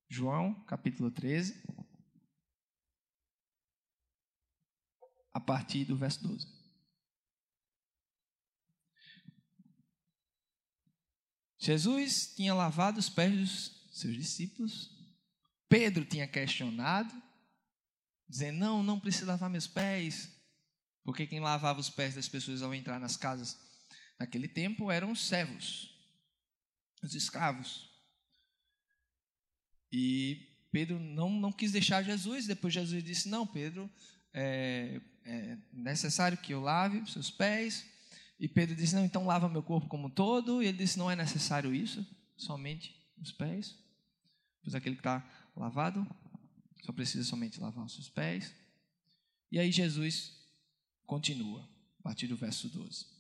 João, 0.08 0.54
capítulo 0.64 1.10
13, 1.10 1.62
a 5.32 5.40
partir 5.40 5.84
do 5.84 5.96
verso 5.96 6.22
12. 6.22 6.46
Jesus 11.58 12.34
tinha 12.34 12.52
lavado 12.52 12.98
os 12.98 13.08
pés 13.08 13.36
dos 13.36 13.88
seus 13.92 14.16
discípulos. 14.16 14.90
Pedro 15.68 16.04
tinha 16.04 16.26
questionado, 16.26 17.14
dizendo: 18.28 18.58
Não, 18.58 18.82
não 18.82 18.98
precisa 18.98 19.26
lavar 19.26 19.48
meus 19.48 19.68
pés. 19.68 20.28
Porque 21.04 21.26
quem 21.26 21.40
lavava 21.40 21.80
os 21.80 21.88
pés 21.88 22.14
das 22.14 22.28
pessoas 22.28 22.62
ao 22.62 22.74
entrar 22.74 22.98
nas 22.98 23.16
casas 23.16 23.58
naquele 24.18 24.48
tempo 24.48 24.90
eram 24.90 25.10
os 25.10 25.26
servos, 25.26 25.91
os 27.02 27.14
escravos. 27.14 27.90
E 29.90 30.48
Pedro 30.70 30.98
não, 30.98 31.30
não 31.30 31.52
quis 31.52 31.72
deixar 31.72 32.02
Jesus. 32.02 32.46
Depois 32.46 32.72
Jesus 32.72 33.02
disse: 33.04 33.28
Não, 33.28 33.46
Pedro, 33.46 33.90
é, 34.32 35.00
é 35.24 35.58
necessário 35.72 36.38
que 36.38 36.54
eu 36.54 36.60
lave 36.60 36.98
os 36.98 37.12
seus 37.12 37.30
pés. 37.30 37.86
E 38.40 38.48
Pedro 38.48 38.74
disse: 38.74 38.94
Não, 38.94 39.04
então 39.04 39.26
lava 39.26 39.48
meu 39.48 39.62
corpo 39.62 39.88
como 39.88 40.06
um 40.06 40.10
todo. 40.10 40.62
E 40.62 40.66
ele 40.66 40.78
disse: 40.78 40.98
Não 40.98 41.10
é 41.10 41.16
necessário 41.16 41.74
isso, 41.74 42.06
somente 42.36 42.96
os 43.20 43.32
pés. 43.32 43.76
Pois 44.62 44.74
aquele 44.74 44.96
que 44.96 45.00
está 45.00 45.28
lavado 45.56 46.06
só 46.82 46.92
precisa 46.92 47.24
somente 47.24 47.60
lavar 47.60 47.84
os 47.84 47.94
seus 47.94 48.08
pés. 48.08 48.54
E 49.50 49.58
aí 49.58 49.70
Jesus 49.70 50.32
continua, 51.06 51.68
a 52.00 52.02
partir 52.02 52.26
do 52.26 52.36
verso 52.36 52.68
12. 52.68 53.11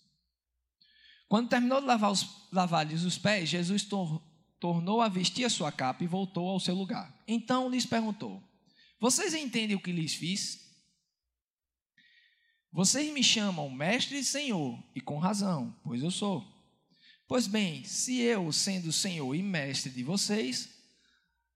Quando 1.32 1.48
terminou 1.48 1.80
de 1.80 1.86
lavar 1.86 2.12
os, 2.12 2.28
lavar-lhes 2.52 3.04
os 3.04 3.16
pés, 3.16 3.48
Jesus 3.48 3.84
tor 3.84 4.22
tornou 4.60 5.00
a 5.00 5.08
vestir 5.08 5.46
a 5.46 5.48
sua 5.48 5.72
capa 5.72 6.04
e 6.04 6.06
voltou 6.06 6.46
ao 6.46 6.60
seu 6.60 6.74
lugar. 6.74 7.10
Então 7.26 7.70
lhes 7.70 7.86
perguntou: 7.86 8.44
Vocês 9.00 9.32
entendem 9.32 9.74
o 9.74 9.80
que 9.80 9.92
lhes 9.92 10.14
fiz? 10.14 10.60
Vocês 12.70 13.10
me 13.14 13.24
chamam 13.24 13.70
mestre 13.70 14.18
e 14.18 14.24
senhor, 14.24 14.78
e 14.94 15.00
com 15.00 15.16
razão, 15.16 15.74
pois 15.82 16.02
eu 16.02 16.10
sou. 16.10 16.46
Pois 17.26 17.46
bem, 17.46 17.82
se 17.82 18.20
eu, 18.20 18.52
sendo 18.52 18.92
senhor 18.92 19.34
e 19.34 19.42
mestre 19.42 19.90
de 19.90 20.02
vocês, 20.02 20.68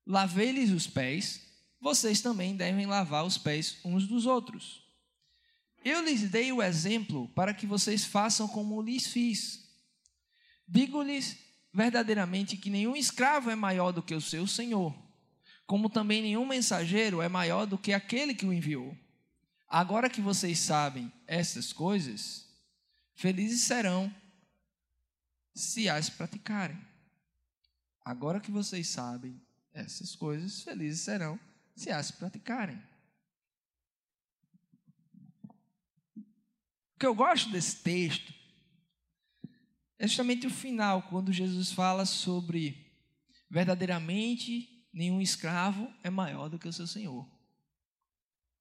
lavei-lhes 0.07 0.71
os 0.71 0.87
pés, 0.87 1.43
vocês 1.79 2.23
também 2.23 2.57
devem 2.57 2.87
lavar 2.87 3.27
os 3.27 3.37
pés 3.37 3.77
uns 3.85 4.07
dos 4.07 4.25
outros. 4.25 4.87
Eu 5.85 6.03
lhes 6.03 6.31
dei 6.31 6.51
o 6.51 6.63
exemplo 6.63 7.29
para 7.35 7.53
que 7.53 7.67
vocês 7.67 8.07
façam 8.07 8.49
como 8.49 8.81
lhes 8.81 9.09
fiz. 9.09 9.66
Digo-lhes 10.67 11.39
verdadeiramente 11.73 12.57
que 12.57 12.71
nenhum 12.71 12.97
escravo 12.97 13.51
é 13.51 13.55
maior 13.55 13.93
do 13.93 14.03
que 14.03 14.15
o 14.15 14.21
seu 14.21 14.47
senhor, 14.47 14.97
como 15.67 15.91
também 15.91 16.23
nenhum 16.23 16.47
mensageiro 16.47 17.21
é 17.21 17.29
maior 17.29 17.67
do 17.67 17.77
que 17.77 17.93
aquele 17.93 18.35
que 18.35 18.47
o 18.47 18.53
enviou. 18.53 18.97
Agora 19.69 20.09
que 20.09 20.21
vocês 20.21 20.59
sabem 20.59 21.13
essas 21.27 21.73
coisas, 21.73 22.49
felizes 23.15 23.63
serão 23.63 24.13
se 25.55 25.89
as 25.89 26.09
praticarem. 26.09 26.79
Agora 28.05 28.41
que 28.41 28.51
vocês 28.51 28.89
sabem 28.89 29.41
essas 29.73 30.15
coisas, 30.15 30.63
felizes 30.63 31.01
serão 31.01 31.39
se 31.75 31.91
as 31.91 32.11
praticarem. 32.11 32.81
O 36.17 36.99
que 36.99 37.07
eu 37.07 37.15
gosto 37.15 37.51
desse 37.51 37.83
texto 37.83 38.33
é 39.99 40.07
justamente 40.07 40.47
o 40.47 40.51
final, 40.51 41.03
quando 41.05 41.33
Jesus 41.33 41.73
fala 41.73 42.05
sobre 42.05 42.93
verdadeiramente 43.51 44.87
nenhum 44.93 45.21
escravo 45.21 45.91
é 46.03 46.11
maior 46.11 46.49
do 46.49 46.59
que 46.59 46.69
o 46.69 46.73
seu 46.73 46.87
senhor 46.87 47.27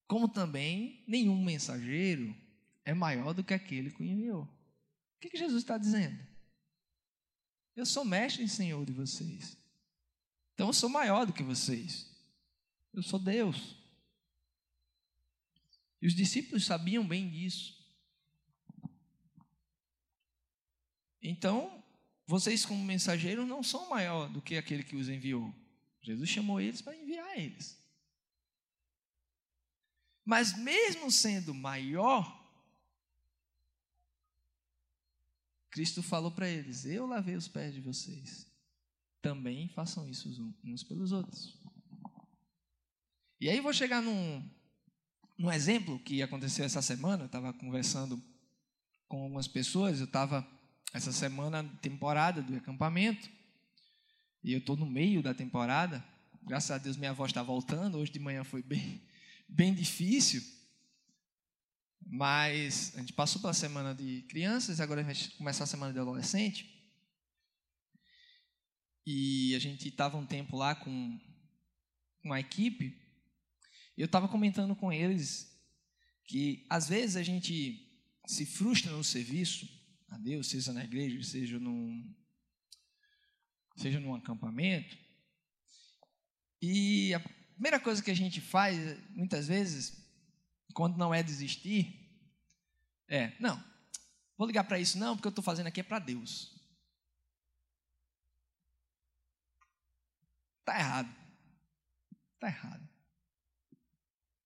como 0.07 0.27
também 0.27 1.03
nenhum 1.07 1.43
mensageiro 1.43 2.35
é 2.83 2.93
maior 2.93 3.33
do 3.33 3.43
que 3.43 3.53
aquele 3.53 3.91
que 3.91 4.01
o 4.01 4.05
enviou. 4.05 4.43
O 4.43 5.19
que, 5.19 5.29
que 5.29 5.37
Jesus 5.37 5.63
está 5.63 5.77
dizendo? 5.77 6.19
Eu 7.75 7.85
sou 7.85 8.05
mestre 8.05 8.43
e 8.43 8.49
senhor 8.49 8.85
de 8.85 8.93
vocês. 8.93 9.57
Então 10.53 10.67
eu 10.67 10.73
sou 10.73 10.89
maior 10.89 11.25
do 11.25 11.33
que 11.33 11.43
vocês. 11.43 12.09
Eu 12.93 13.01
sou 13.01 13.19
Deus. 13.19 13.75
E 16.01 16.07
os 16.07 16.13
discípulos 16.13 16.65
sabiam 16.65 17.05
bem 17.05 17.29
disso. 17.29 17.75
Então, 21.27 21.84
vocês, 22.27 22.63
como 22.63 22.86
mensageiros, 22.86 23.48
não 23.48 23.63
são 23.63 23.89
maior 23.89 24.29
do 24.29 24.39
que 24.39 24.58
aquele 24.58 24.84
que 24.84 24.96
os 24.96 25.10
enviou. 25.10 25.51
Jesus 26.00 26.29
chamou 26.29 26.62
eles 26.62 26.84
para 26.84 26.96
enviar 26.96 27.39
eles. 27.39 27.84
Mas 30.24 30.55
mesmo 30.55 31.12
sendo 31.12 31.51
maior, 31.51 32.44
Cristo 35.72 36.03
falou 36.03 36.32
para 36.32 36.48
eles: 36.48 36.86
Eu 36.86 37.08
lavei 37.08 37.36
os 37.36 37.48
pés 37.48 37.74
de 37.74 37.82
vocês. 37.82 38.48
Também 39.20 39.67
façam 39.70 40.08
isso 40.08 40.29
uns 40.63 40.84
pelos 40.84 41.12
outros. 41.12 41.60
E 43.41 43.50
aí 43.50 43.60
vou 43.60 43.74
chegar 43.74 44.00
num, 44.00 44.48
num 45.36 45.51
exemplo 45.51 45.98
que 46.00 46.22
aconteceu 46.22 46.65
essa 46.65 46.84
semana. 46.84 47.24
Eu 47.24 47.27
estava 47.27 47.51
conversando 47.51 48.24
com 49.08 49.24
algumas 49.24 49.48
pessoas. 49.48 50.00
Eu 50.00 50.05
estava 50.05 50.54
essa 50.93 51.11
semana 51.11 51.63
temporada 51.81 52.41
do 52.41 52.55
acampamento. 52.55 53.29
E 54.43 54.53
eu 54.53 54.59
estou 54.59 54.75
no 54.75 54.85
meio 54.85 55.23
da 55.23 55.33
temporada. 55.33 56.03
Graças 56.43 56.71
a 56.71 56.77
Deus 56.77 56.97
minha 56.97 57.13
voz 57.13 57.31
está 57.31 57.41
voltando. 57.41 57.97
Hoje 57.97 58.11
de 58.11 58.19
manhã 58.19 58.43
foi 58.43 58.61
bem, 58.61 59.01
bem 59.47 59.73
difícil. 59.73 60.41
Mas 62.05 62.93
a 62.95 62.99
gente 62.99 63.13
passou 63.13 63.41
pela 63.41 63.53
semana 63.53 63.95
de 63.95 64.21
crianças, 64.29 64.79
agora 64.79 65.01
a 65.01 65.13
gente 65.13 65.29
vai 65.29 65.37
começar 65.37 65.63
a 65.63 65.67
semana 65.67 65.91
de 65.91 65.99
adolescente. 65.99 66.71
E 69.05 69.55
a 69.55 69.59
gente 69.59 69.87
estava 69.87 70.17
um 70.17 70.25
tempo 70.25 70.55
lá 70.55 70.75
com 70.75 71.19
uma 72.23 72.39
equipe. 72.39 72.95
E 73.97 74.01
eu 74.01 74.05
estava 74.05 74.27
comentando 74.27 74.75
com 74.75 74.93
eles 74.93 75.51
que 76.25 76.65
às 76.69 76.89
vezes 76.89 77.15
a 77.15 77.23
gente 77.23 77.81
se 78.27 78.45
frustra 78.45 78.91
no 78.91 79.03
serviço 79.03 79.67
a 80.15 80.17
Deus, 80.17 80.50
seja 80.50 80.72
na 80.72 80.84
igreja, 80.84 81.22
seja 81.24 81.60
num, 81.60 82.15
seja 83.75 84.00
num 84.00 84.15
acampamento. 84.15 84.98
E 86.62 87.13
a 87.13 87.19
primeira 87.19 87.79
coisa 87.79 88.01
que 88.01 88.12
a 88.12 88.15
gente 88.15 88.39
faz, 88.39 88.77
muitas 89.10 89.48
vezes, 89.48 90.03
quando 90.74 90.98
não 90.98 91.13
é 91.13 91.22
desistir, 91.22 92.10
é: 93.07 93.36
não, 93.39 93.62
vou 94.38 94.48
ligar 94.48 94.63
para 94.63 94.79
isso, 94.79 94.98
não, 94.98 95.15
porque 95.15 95.27
eu 95.27 95.31
estou 95.31 95.43
fazendo 95.43 95.67
aqui 95.67 95.81
é 95.81 95.84
para 95.84 96.00
Deus. 96.00 96.55
Está 100.62 100.79
errado. 100.79 101.15
Está 102.36 102.48
errado. 102.48 102.89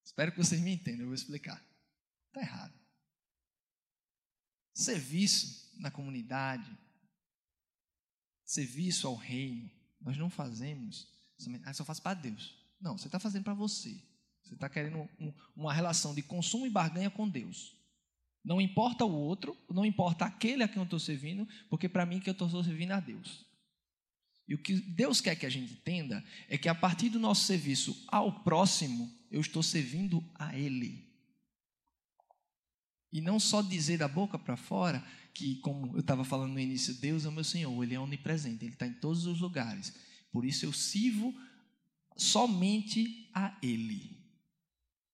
Espero 0.03 0.31
que 0.31 0.37
vocês 0.37 0.59
me 0.59 0.73
entendam, 0.73 1.01
eu 1.01 1.07
vou 1.07 1.15
explicar. 1.15 1.63
Está 2.27 2.41
errado. 2.41 2.78
Serviço 4.73 5.71
na 5.77 5.91
comunidade, 5.91 6.77
serviço 8.45 9.07
ao 9.07 9.15
reino, 9.15 9.69
nós 10.01 10.17
não 10.17 10.29
fazemos, 10.29 11.07
ah, 11.63 11.73
só 11.73 11.85
faço 11.85 12.01
para 12.01 12.19
Deus. 12.19 12.55
Não, 12.79 12.97
você 12.97 13.07
está 13.07 13.19
fazendo 13.19 13.43
para 13.43 13.53
você. 13.53 14.01
Você 14.43 14.53
está 14.53 14.69
querendo 14.69 15.07
um, 15.19 15.33
uma 15.55 15.73
relação 15.73 16.15
de 16.15 16.21
consumo 16.21 16.65
e 16.65 16.69
barganha 16.69 17.09
com 17.09 17.27
Deus. 17.27 17.75
Não 18.43 18.59
importa 18.59 19.05
o 19.05 19.13
outro, 19.13 19.55
não 19.69 19.85
importa 19.85 20.25
aquele 20.25 20.63
a 20.63 20.67
quem 20.67 20.77
eu 20.77 20.83
estou 20.83 20.99
servindo, 20.99 21.47
porque 21.69 21.89
para 21.89 22.05
mim 22.05 22.19
que 22.19 22.29
eu 22.29 22.31
estou 22.31 22.63
servindo 22.63 22.91
a 22.91 22.99
Deus. 22.99 23.45
E 24.47 24.55
o 24.55 24.57
que 24.57 24.73
Deus 24.73 25.21
quer 25.21 25.35
que 25.35 25.45
a 25.45 25.49
gente 25.49 25.73
entenda 25.73 26.23
é 26.47 26.57
que 26.57 26.67
a 26.67 26.73
partir 26.73 27.09
do 27.09 27.19
nosso 27.19 27.45
serviço 27.45 28.03
ao 28.07 28.43
próximo, 28.43 29.13
eu 29.29 29.41
estou 29.41 29.61
servindo 29.61 30.23
a 30.33 30.57
Ele. 30.57 31.08
E 33.11 33.21
não 33.21 33.39
só 33.39 33.61
dizer 33.61 33.97
da 33.97 34.07
boca 34.07 34.37
para 34.37 34.55
fora 34.55 35.03
que, 35.33 35.55
como 35.57 35.95
eu 35.95 36.01
estava 36.01 36.23
falando 36.23 36.53
no 36.53 36.59
início, 36.59 36.93
Deus 36.95 37.25
é 37.25 37.29
o 37.29 37.31
meu 37.31 37.43
Senhor, 37.43 37.83
Ele 37.83 37.95
é 37.95 37.99
onipresente, 37.99 38.65
Ele 38.65 38.73
está 38.73 38.85
em 38.85 38.93
todos 38.93 39.25
os 39.25 39.39
lugares. 39.39 39.93
Por 40.31 40.45
isso 40.45 40.65
eu 40.65 40.73
sirvo 40.73 41.33
somente 42.15 43.29
a 43.33 43.57
Ele. 43.63 44.19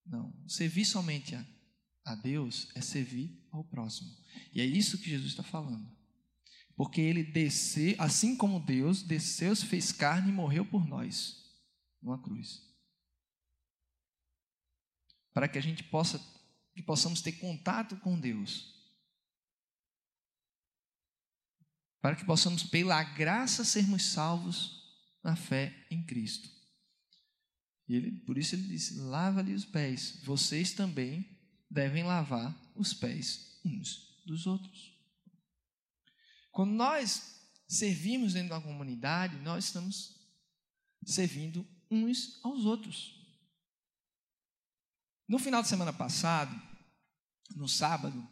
Não, 0.05 0.33
servir 0.47 0.85
somente 0.85 1.35
a, 1.35 1.45
a 2.05 2.15
Deus 2.15 2.69
é 2.75 2.81
servir 2.81 3.43
ao 3.51 3.63
próximo. 3.63 4.11
E 4.53 4.61
é 4.61 4.65
isso 4.65 4.97
que 4.97 5.09
Jesus 5.09 5.31
está 5.31 5.43
falando. 5.43 5.95
Porque 6.75 6.99
ele 6.99 7.23
desceu, 7.23 7.95
assim 7.97 8.35
como 8.35 8.59
Deus 8.59 9.01
desceu, 9.01 9.55
se 9.55 9.65
fez 9.65 9.91
carne 9.93 10.29
e 10.29 10.33
morreu 10.33 10.65
por 10.65 10.85
nós 10.85 11.41
numa 12.01 12.21
cruz. 12.21 12.61
Para 15.33 15.47
que 15.47 15.57
a 15.57 15.61
gente 15.61 15.83
possa 15.83 16.19
que 16.75 16.83
possamos 16.83 17.21
ter 17.21 17.31
contato 17.33 17.95
com 17.97 18.19
Deus. 18.19 18.73
Para 22.01 22.15
que 22.15 22.25
possamos 22.25 22.63
pela 22.63 23.01
graça 23.01 23.63
sermos 23.63 24.03
salvos 24.03 24.83
na 25.23 25.35
fé 25.35 25.87
em 25.89 26.05
Cristo. 26.05 26.47
E 27.87 27.95
ele, 27.95 28.11
por 28.25 28.37
isso 28.37 28.55
ele 28.55 28.67
disse: 28.67 28.99
lava-lhe 28.99 29.53
os 29.53 29.65
pés. 29.65 30.21
Vocês 30.23 30.73
também 30.73 31.27
devem 31.71 32.03
lavar 32.03 32.53
os 32.75 32.93
pés 32.93 33.59
uns 33.63 34.21
dos 34.25 34.45
outros. 34.45 34.93
Quando 36.51 36.71
nós 36.71 37.41
servimos 37.67 38.33
dentro 38.33 38.49
da 38.49 38.61
comunidade, 38.61 39.37
nós 39.37 39.65
estamos 39.65 40.15
servindo 41.05 41.67
uns 41.89 42.39
aos 42.43 42.65
outros. 42.65 43.24
No 45.27 45.39
final 45.39 45.61
de 45.63 45.67
semana 45.67 45.91
passado, 45.91 46.55
no 47.55 47.67
sábado, 47.67 48.27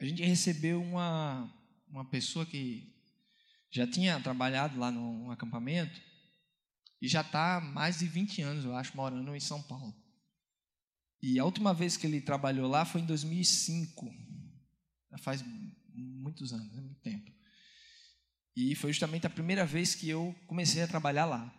a 0.00 0.04
gente 0.04 0.22
recebeu 0.22 0.82
uma, 0.82 1.52
uma 1.88 2.04
pessoa 2.04 2.44
que 2.44 2.92
já 3.70 3.86
tinha 3.86 4.20
trabalhado 4.20 4.78
lá 4.78 4.90
no, 4.90 5.30
acampamento 5.30 6.00
e 7.00 7.06
já 7.06 7.20
está 7.20 7.56
há 7.56 7.60
mais 7.60 7.98
de 7.98 8.08
20 8.08 8.42
anos, 8.42 8.64
eu 8.64 8.74
acho, 8.74 8.96
morando 8.96 9.34
em 9.36 9.40
São 9.40 9.62
Paulo. 9.62 9.94
E 11.22 11.38
a 11.38 11.44
última 11.44 11.72
vez 11.72 11.96
que 11.96 12.06
ele 12.06 12.20
trabalhou 12.20 12.68
lá 12.68 12.84
foi 12.84 13.00
em 13.00 13.06
2005. 13.06 14.12
Já 15.10 15.18
faz 15.18 15.44
muitos 15.94 16.52
anos, 16.52 16.72
né, 16.72 16.80
muito 16.80 17.00
tempo. 17.00 17.30
E 18.56 18.74
foi 18.74 18.92
justamente 18.92 19.26
a 19.26 19.30
primeira 19.30 19.64
vez 19.64 19.94
que 19.94 20.08
eu 20.08 20.34
comecei 20.46 20.82
a 20.82 20.88
trabalhar 20.88 21.26
lá. 21.26 21.54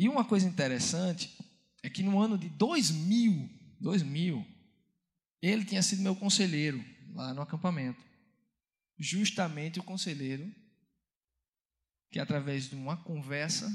E 0.00 0.08
uma 0.08 0.24
coisa 0.24 0.48
interessante 0.48 1.30
é 1.82 1.90
que 1.90 2.02
no 2.02 2.18
ano 2.18 2.38
de 2.38 2.48
2000, 2.48 3.50
2000, 3.78 4.46
ele 5.42 5.62
tinha 5.62 5.82
sido 5.82 6.00
meu 6.00 6.16
conselheiro 6.16 6.82
lá 7.12 7.34
no 7.34 7.42
acampamento. 7.42 8.02
Justamente 8.96 9.78
o 9.78 9.82
conselheiro 9.82 10.50
que 12.10 12.18
através 12.18 12.70
de 12.70 12.76
uma 12.76 12.96
conversa 12.96 13.70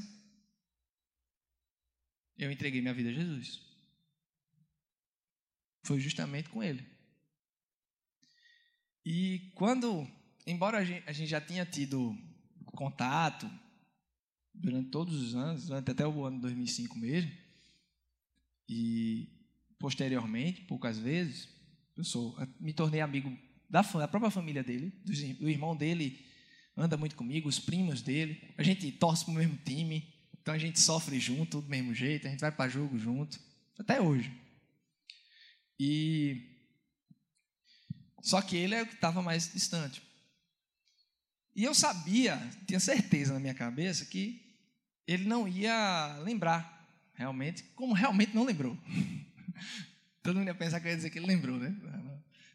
eu 2.36 2.52
entreguei 2.52 2.82
minha 2.82 2.96
vida 2.96 3.10
a 3.10 3.14
Jesus. 3.14 3.62
Foi 5.84 6.00
justamente 6.00 6.50
com 6.50 6.64
ele. 6.64 6.84
E 9.06 9.52
quando, 9.54 10.08
embora 10.48 10.80
a 10.80 10.84
gente, 10.84 11.28
já 11.28 11.40
tinha 11.40 11.68
tido 11.68 12.18
contato 12.74 13.48
durante 14.58 14.90
todos 14.90 15.16
os 15.22 15.36
anos, 15.36 15.68
durante 15.68 15.92
até 15.92 16.08
o 16.08 16.24
ano 16.24 16.40
2005 16.42 16.98
mesmo, 16.98 17.32
e 18.68 19.30
posteriormente, 19.78 20.62
poucas 20.62 20.98
vezes, 20.98 21.48
eu 21.96 22.04
sou, 22.04 22.36
me 22.60 22.74
tornei 22.74 23.02
amigo 23.02 23.38
da, 23.70 23.82
da 23.82 24.08
própria 24.08 24.32
família 24.32 24.64
dele, 24.64 24.92
do, 25.04 25.12
do 25.12 25.50
irmão 25.50 25.76
dele 25.76 26.26
anda 26.78 26.98
muito 26.98 27.16
comigo, 27.16 27.48
os 27.48 27.60
primos 27.60 28.02
dele, 28.02 28.54
a 28.58 28.64
gente 28.64 28.92
torce 28.92 29.24
para 29.24 29.32
o 29.32 29.36
mesmo 29.36 29.58
time, 29.58 30.14
então 30.42 30.54
a 30.54 30.58
gente 30.58 30.80
sofre 30.80 31.20
junto, 31.20 31.62
do 31.62 31.70
mesmo 31.70 31.94
jeito, 31.94 32.28
a 32.28 32.30
gente 32.30 32.42
vai 32.42 32.52
para 32.52 32.70
jogo 32.70 32.98
junto, 32.98 33.40
até 33.80 34.02
hoje. 34.02 34.32
E 35.80 36.56
só 38.22 38.42
que 38.42 38.58
ele 38.58 38.76
é 38.76 38.84
o 38.84 38.88
que 38.88 38.96
estava 38.96 39.22
mais 39.22 39.52
distante. 39.54 40.02
E 41.56 41.64
eu 41.64 41.74
sabia, 41.74 42.38
tinha 42.68 42.80
certeza 42.80 43.34
na 43.34 43.40
minha 43.40 43.54
cabeça 43.54 44.06
que 44.06 44.45
ele 45.08 45.26
não 45.26 45.48
ia 45.48 46.18
lembrar, 46.24 46.88
realmente, 47.14 47.64
como 47.76 47.94
realmente 47.94 48.36
não 48.36 48.44
lembrou. 48.44 48.78
Todo 50.24 50.38
mundo 50.38 50.48
ia 50.48 50.56
pensar 50.56 50.80
que 50.80 50.88
eu 50.88 50.92
ia 50.92 50.96
dizer 50.96 51.10
que 51.10 51.20
ele 51.20 51.28
lembrou, 51.28 51.58
né? 51.58 51.76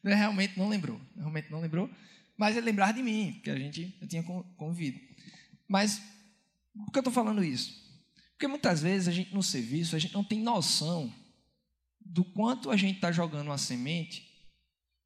Ele 0.03 0.15
realmente 0.15 0.59
não 0.59 0.69
lembrou, 0.69 1.01
realmente 1.17 1.51
não 1.51 1.61
lembrou, 1.61 1.91
mas 2.37 2.57
ele 2.57 2.67
lembrar 2.67 2.93
de 2.93 3.03
mim, 3.03 3.35
porque 3.35 3.51
a 3.51 3.57
gente 3.57 3.95
já 4.01 4.07
tinha 4.07 4.23
convido. 4.57 4.99
Mas 5.69 6.03
por 6.75 6.91
que 6.91 6.99
eu 6.99 7.01
estou 7.01 7.13
falando 7.13 7.45
isso? 7.45 7.81
Porque 8.33 8.49
muitas 8.49 8.81
vezes 8.81 9.09
a 9.09 9.13
gente 9.13 9.35
no 9.35 9.43
serviço, 9.43 9.95
a 9.95 9.99
gente 9.99 10.15
não 10.15 10.25
tem 10.25 10.41
noção 10.41 11.13
do 12.01 12.25
quanto 12.25 12.71
a 12.71 12.77
gente 12.77 12.97
está 12.97 13.13
jogando 13.13 13.49
uma 13.49 13.59
semente 13.59 14.27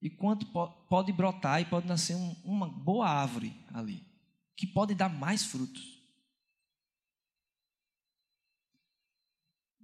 e 0.00 0.09
quanto 0.09 0.46
pode 0.88 1.12
brotar 1.12 1.61
e 1.61 1.64
pode 1.64 1.87
nascer 1.87 2.14
um, 2.14 2.37
uma 2.44 2.68
boa 2.68 3.09
árvore 3.09 3.52
ali, 3.72 4.02
que 4.57 4.66
pode 4.66 4.94
dar 4.94 5.09
mais 5.09 5.44
frutos. 5.44 5.93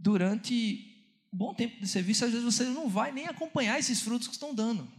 Durante 0.02 1.20
um 1.30 1.36
bom 1.36 1.54
tempo 1.54 1.78
de 1.78 1.86
serviço, 1.86 2.24
às 2.24 2.30
vezes 2.30 2.44
você 2.44 2.64
não 2.64 2.88
vai 2.88 3.12
nem 3.12 3.26
acompanhar 3.26 3.78
esses 3.78 4.00
frutos 4.00 4.26
que 4.26 4.32
estão 4.32 4.54
dando. 4.54 4.90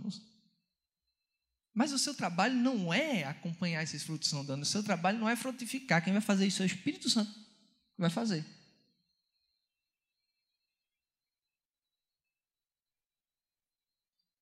Mas 1.73 1.91
o 1.91 1.97
seu 1.97 2.13
trabalho 2.13 2.53
não 2.53 2.93
é 2.93 3.23
acompanhar 3.23 3.81
esses 3.81 4.03
frutos 4.03 4.27
que 4.27 4.35
estão 4.35 4.45
dando, 4.45 4.61
o 4.61 4.65
seu 4.65 4.83
trabalho 4.83 5.17
não 5.17 5.27
é 5.27 5.35
frutificar. 5.35 6.03
Quem 6.03 6.13
vai 6.13 6.21
fazer 6.21 6.45
isso 6.45 6.61
é 6.61 6.65
o 6.65 6.67
Espírito 6.67 7.09
Santo 7.09 7.33
que 7.33 7.99
vai 7.99 8.11
fazer. 8.11 8.45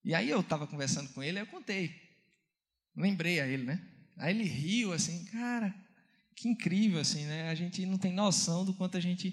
E 0.04 0.14
aí 0.14 0.30
eu 0.30 0.42
estava 0.42 0.68
conversando 0.68 1.14
com 1.14 1.24
ele, 1.24 1.40
eu 1.40 1.48
contei. 1.48 1.96
Lembrei 2.96 3.40
a 3.40 3.48
ele, 3.48 3.64
né? 3.64 3.88
Aí 4.18 4.36
ele 4.36 4.44
riu 4.44 4.92
assim, 4.92 5.24
cara, 5.26 5.74
que 6.36 6.50
incrível 6.50 7.00
assim, 7.00 7.26
né? 7.26 7.50
A 7.50 7.56
gente 7.56 7.86
não 7.86 7.98
tem 7.98 8.12
noção 8.12 8.66
do 8.66 8.74
quanto 8.74 8.98
a 8.98 9.00
gente 9.00 9.32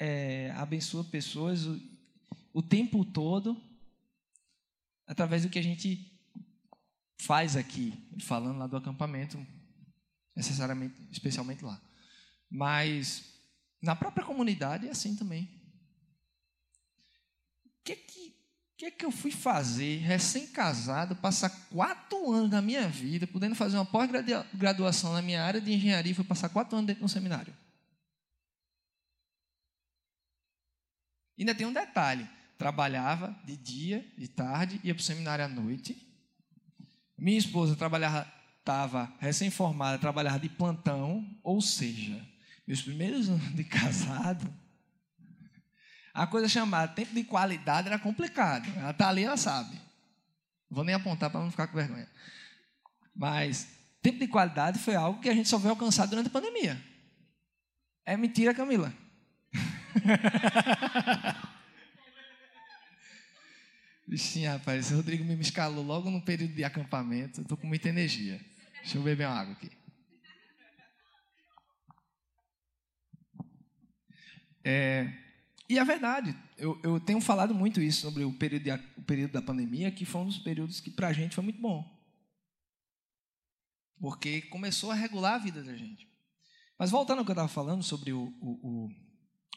é, 0.00 0.50
abençoa 0.56 1.04
pessoas 1.04 1.66
o, 1.66 1.80
o 2.52 2.62
tempo 2.62 3.04
todo 3.04 3.60
através 5.06 5.42
do 5.42 5.50
que 5.50 5.58
a 5.58 5.62
gente 5.62 6.10
faz 7.20 7.56
aqui, 7.56 7.94
falando 8.20 8.58
lá 8.58 8.66
do 8.66 8.76
acampamento, 8.76 9.44
necessariamente, 10.34 10.94
especialmente 11.10 11.64
lá. 11.64 11.80
Mas 12.50 13.24
na 13.80 13.94
própria 13.94 14.24
comunidade 14.24 14.86
é 14.86 14.90
assim 14.90 15.14
também. 15.14 15.48
que 17.84 17.96
que, 17.96 18.34
que 18.76 18.90
que 18.90 19.04
eu 19.04 19.10
fui 19.10 19.30
fazer, 19.30 19.98
recém-casado, 19.98 21.16
passar 21.16 21.50
quatro 21.70 22.32
anos 22.32 22.50
da 22.50 22.62
minha 22.62 22.88
vida, 22.88 23.26
podendo 23.26 23.54
fazer 23.54 23.76
uma 23.76 23.86
pós-graduação 23.86 25.12
na 25.12 25.22
minha 25.22 25.42
área 25.42 25.60
de 25.60 25.72
engenharia, 25.72 26.14
fui 26.14 26.24
passar 26.24 26.48
quatro 26.48 26.76
anos 26.76 26.86
dentro 26.86 27.00
de 27.00 27.04
um 27.04 27.08
seminário? 27.08 27.54
Ainda 31.38 31.54
tem 31.54 31.66
um 31.66 31.72
detalhe: 31.72 32.28
trabalhava 32.56 33.36
de 33.44 33.56
dia, 33.56 34.06
de 34.16 34.28
tarde, 34.28 34.80
ia 34.84 34.94
para 34.94 35.00
o 35.00 35.04
seminário 35.04 35.44
à 35.44 35.48
noite. 35.48 35.96
Minha 37.16 37.38
esposa 37.38 37.76
trabalhava, 37.76 38.30
estava 38.58 39.12
recém-formada, 39.18 39.98
trabalhava 39.98 40.38
de 40.38 40.48
plantão, 40.48 41.24
ou 41.42 41.60
seja, 41.60 42.20
meus 42.66 42.82
primeiros 42.82 43.28
anos 43.30 43.54
de 43.54 43.64
casado, 43.64 44.52
a 46.12 46.26
coisa 46.26 46.48
chamada 46.48 46.92
tempo 46.92 47.12
de 47.12 47.24
qualidade 47.24 47.88
era 47.88 47.98
complicado. 47.98 48.70
Ela 48.76 48.92
está 48.92 49.08
ali, 49.08 49.24
ela 49.24 49.36
sabe. 49.36 49.80
Vou 50.70 50.84
nem 50.84 50.94
apontar 50.94 51.28
para 51.28 51.40
não 51.40 51.50
ficar 51.50 51.66
com 51.66 51.76
vergonha. 51.76 52.08
Mas 53.14 53.68
tempo 54.00 54.18
de 54.18 54.28
qualidade 54.28 54.78
foi 54.78 54.94
algo 54.94 55.20
que 55.20 55.28
a 55.28 55.34
gente 55.34 55.48
só 55.48 55.58
veio 55.58 55.70
alcançar 55.70 56.06
durante 56.06 56.28
a 56.28 56.30
pandemia. 56.30 56.80
É 58.06 58.16
mentira, 58.16 58.54
Camila. 58.54 58.92
Bichinho, 64.06 64.50
rapaz, 64.50 64.92
o 64.92 64.96
Rodrigo 64.96 65.24
me 65.24 65.34
escalou 65.40 65.84
logo 65.84 66.10
no 66.10 66.20
período 66.22 66.54
de 66.54 66.62
acampamento. 66.62 67.40
Estou 67.40 67.56
com 67.56 67.66
muita 67.66 67.88
energia. 67.88 68.38
Deixa 68.82 68.98
eu 68.98 69.02
beber 69.02 69.26
uma 69.26 69.40
água 69.40 69.54
aqui. 69.54 69.70
É, 74.62 75.12
e 75.68 75.78
é 75.78 75.84
verdade, 75.84 76.36
eu, 76.56 76.80
eu, 76.82 76.98
tenho 76.98 77.20
falado 77.20 77.54
muito 77.54 77.80
isso 77.80 78.00
sobre 78.00 78.24
o 78.24 78.32
período, 78.32 78.62
de, 78.62 78.70
o 78.96 79.02
período 79.02 79.32
da 79.32 79.42
pandemia, 79.42 79.90
que 79.90 80.04
foi 80.04 80.22
um 80.22 80.26
dos 80.26 80.38
períodos 80.38 80.80
que 80.80 80.90
para 80.90 81.08
a 81.08 81.12
gente 81.12 81.34
foi 81.34 81.44
muito 81.44 81.60
bom. 81.60 81.84
Porque 83.98 84.42
começou 84.42 84.90
a 84.90 84.94
regular 84.94 85.34
a 85.34 85.38
vida 85.38 85.62
da 85.62 85.76
gente. 85.76 86.08
Mas 86.78 86.90
voltando 86.90 87.18
ao 87.18 87.24
que 87.24 87.30
eu 87.30 87.34
estava 87.34 87.48
falando 87.48 87.82
sobre 87.82 88.12
o, 88.12 88.24
o, 88.40 88.86
o, 88.86 88.90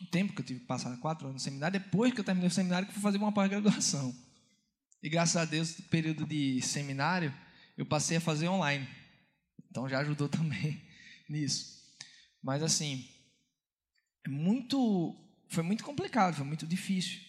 tempo 0.06 0.34
que 0.34 0.42
eu 0.42 0.46
tive 0.46 0.60
que 0.60 0.66
passar 0.66 0.96
quatro 0.98 1.28
anos 1.28 1.42
no 1.42 1.44
seminário, 1.44 1.80
depois 1.80 2.14
que 2.14 2.20
eu 2.20 2.24
terminei 2.24 2.48
o 2.48 2.52
seminário, 2.52 2.88
que 2.88 2.94
fui 2.94 3.02
fazer 3.02 3.18
uma 3.18 3.32
pós-graduação. 3.32 4.16
E 5.02 5.10
graças 5.10 5.36
a 5.36 5.46
Deus, 5.46 5.78
no 5.78 5.86
período 5.86 6.26
de 6.26 6.62
seminário, 6.62 7.34
eu 7.76 7.86
passei 7.86 8.18
a 8.18 8.22
fazer 8.22 8.48
online. 8.48 8.88
Então 9.70 9.90
já 9.90 10.00
ajudou 10.00 10.30
também 10.30 10.82
nisso. 11.28 11.78
Mas 12.42 12.62
assim, 12.62 13.08
é 14.26 14.30
muito, 14.30 15.16
foi 15.50 15.64
muito 15.64 15.84
complicado, 15.84 16.36
foi 16.36 16.46
muito 16.46 16.68
difícil. 16.68 17.20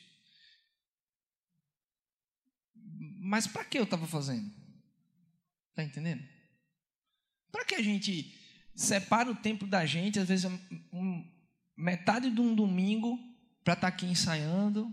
Mas 3.20 3.46
para 3.46 3.64
que 3.64 3.78
eu 3.78 3.84
estava 3.84 4.06
fazendo? 4.06 4.50
Está 5.70 5.82
entendendo? 5.84 6.26
Para 7.50 7.64
que 7.64 7.74
a 7.74 7.82
gente 7.82 8.34
separa 8.74 9.30
o 9.30 9.34
tempo 9.34 9.66
da 9.66 9.84
gente, 9.84 10.18
às 10.18 10.28
vezes 10.28 10.44
um, 10.92 11.37
metade 11.78 12.28
de 12.28 12.40
um 12.40 12.54
domingo, 12.54 13.16
para 13.62 13.74
estar 13.74 13.88
tá 13.90 13.94
aqui 13.94 14.04
ensaiando, 14.04 14.92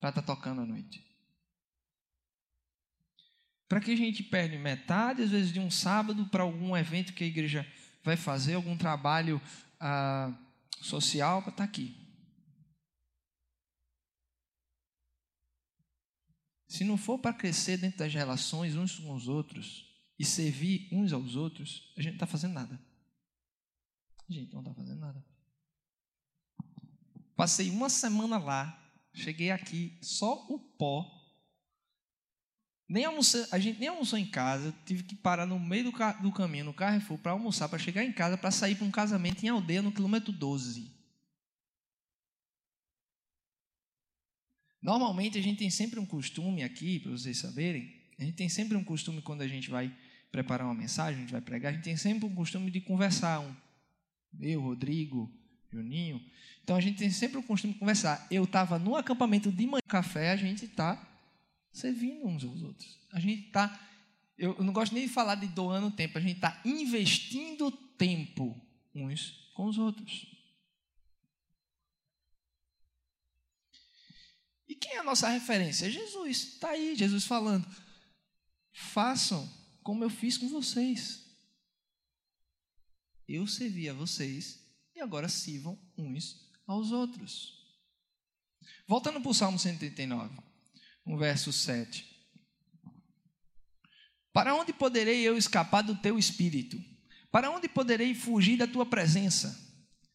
para 0.00 0.08
estar 0.08 0.22
tá 0.22 0.34
tocando 0.34 0.62
à 0.62 0.66
noite? 0.66 1.06
Para 3.68 3.80
que 3.80 3.92
a 3.92 3.96
gente 3.96 4.22
perde 4.24 4.58
metade, 4.58 5.22
às 5.22 5.30
vezes, 5.30 5.52
de 5.52 5.60
um 5.60 5.70
sábado 5.70 6.26
para 6.26 6.42
algum 6.42 6.76
evento 6.76 7.12
que 7.12 7.22
a 7.22 7.26
igreja 7.26 7.66
vai 8.02 8.16
fazer, 8.16 8.54
algum 8.54 8.76
trabalho 8.76 9.40
ah, 9.78 10.36
social 10.80 11.40
para 11.42 11.50
estar 11.50 11.64
tá 11.64 11.70
aqui? 11.70 12.04
Se 16.68 16.84
não 16.84 16.96
for 16.96 17.18
para 17.18 17.32
crescer 17.32 17.78
dentro 17.78 17.98
das 17.98 18.12
relações 18.12 18.74
uns 18.74 18.98
com 18.98 19.14
os 19.14 19.28
outros 19.28 19.86
e 20.18 20.24
servir 20.24 20.88
uns 20.92 21.12
aos 21.12 21.36
outros, 21.36 21.92
a 21.96 22.02
gente 22.02 22.12
não 22.12 22.16
está 22.16 22.26
fazendo 22.26 22.54
nada. 22.54 22.80
A 24.28 24.32
gente 24.32 24.52
não 24.52 24.60
está 24.60 24.74
fazendo 24.74 25.00
nada. 25.00 25.35
Passei 27.36 27.70
uma 27.70 27.88
semana 27.88 28.38
lá, 28.38 28.92
cheguei 29.14 29.50
aqui, 29.50 29.98
só 30.02 30.46
o 30.48 30.58
pó 30.58 31.16
nem 32.88 33.04
almocei, 33.04 33.44
a 33.50 33.58
gente 33.58 33.80
nem 33.80 33.88
almoçou 33.88 34.18
em 34.18 34.26
casa, 34.26 34.72
tive 34.84 35.02
que 35.02 35.16
parar 35.16 35.44
no 35.44 35.58
meio 35.58 35.90
do, 35.90 35.92
do 36.22 36.32
caminho, 36.32 36.66
no 36.66 36.74
Carrefour, 36.74 37.18
para 37.18 37.32
almoçar, 37.32 37.68
para 37.68 37.80
chegar 37.80 38.04
em 38.04 38.12
casa, 38.12 38.38
para 38.38 38.50
sair 38.52 38.76
para 38.76 38.86
um 38.86 38.92
casamento 38.92 39.42
em 39.44 39.48
aldeia 39.48 39.82
no 39.82 39.90
quilômetro 39.90 40.32
12. 40.32 40.94
Normalmente 44.80 45.36
a 45.36 45.42
gente 45.42 45.58
tem 45.58 45.68
sempre 45.68 45.98
um 45.98 46.06
costume 46.06 46.62
aqui, 46.62 47.00
para 47.00 47.10
vocês 47.10 47.38
saberem, 47.38 47.92
a 48.20 48.22
gente 48.22 48.36
tem 48.36 48.48
sempre 48.48 48.76
um 48.76 48.84
costume 48.84 49.20
quando 49.20 49.42
a 49.42 49.48
gente 49.48 49.68
vai 49.68 49.92
preparar 50.30 50.64
uma 50.64 50.74
mensagem, 50.74 51.16
a 51.16 51.20
gente 51.22 51.32
vai 51.32 51.40
pregar, 51.40 51.72
a 51.72 51.74
gente 51.74 51.84
tem 51.84 51.96
sempre 51.96 52.24
um 52.24 52.34
costume 52.36 52.70
de 52.70 52.80
conversar. 52.80 53.40
Um, 53.40 53.56
eu, 54.40 54.60
Rodrigo, 54.60 55.28
Juninho. 55.76 56.24
Então 56.62 56.76
a 56.76 56.80
gente 56.80 56.98
tem 56.98 57.10
sempre 57.10 57.38
um 57.38 57.42
costume 57.42 57.74
de 57.74 57.78
conversar. 57.78 58.26
Eu 58.30 58.44
estava 58.44 58.78
no 58.78 58.96
acampamento 58.96 59.52
de 59.52 59.66
manhã, 59.66 59.82
café, 59.86 60.32
a 60.32 60.36
gente 60.36 60.64
está 60.64 61.00
servindo 61.72 62.26
uns 62.26 62.44
aos 62.44 62.62
outros. 62.62 62.98
A 63.12 63.20
gente 63.20 63.46
está, 63.46 63.78
eu 64.36 64.56
não 64.62 64.72
gosto 64.72 64.94
nem 64.94 65.06
de 65.06 65.12
falar 65.12 65.36
de 65.36 65.46
doando 65.46 65.90
tempo, 65.90 66.18
a 66.18 66.20
gente 66.20 66.36
está 66.36 66.60
investindo 66.64 67.70
tempo 67.70 68.60
uns 68.94 69.50
com 69.54 69.66
os 69.66 69.78
outros. 69.78 70.26
E 74.68 74.74
quem 74.74 74.92
é 74.94 74.98
a 74.98 75.04
nossa 75.04 75.28
referência? 75.28 75.86
É 75.86 75.90
Jesus. 75.90 76.54
Está 76.54 76.70
aí, 76.70 76.96
Jesus 76.96 77.24
falando. 77.24 77.66
Façam 78.72 79.48
como 79.82 80.02
eu 80.02 80.10
fiz 80.10 80.36
com 80.36 80.48
vocês. 80.48 81.24
Eu 83.28 83.46
servi 83.46 83.88
a 83.88 83.92
vocês 83.92 84.65
e 84.96 85.00
agora 85.00 85.28
sirvam 85.28 85.78
uns 85.96 86.50
aos 86.66 86.90
outros. 86.90 87.54
Voltando 88.88 89.20
para 89.20 89.30
o 89.30 89.34
Salmo 89.34 89.58
139 89.58 90.36
no 91.04 91.18
verso 91.18 91.52
7. 91.52 92.16
Para 94.32 94.54
onde 94.54 94.72
poderei 94.72 95.20
eu 95.20 95.36
escapar 95.36 95.82
do 95.82 95.94
teu 95.96 96.18
espírito? 96.18 96.82
Para 97.30 97.50
onde 97.50 97.68
poderei 97.68 98.14
fugir 98.14 98.56
da 98.56 98.66
tua 98.66 98.86
presença? 98.86 99.56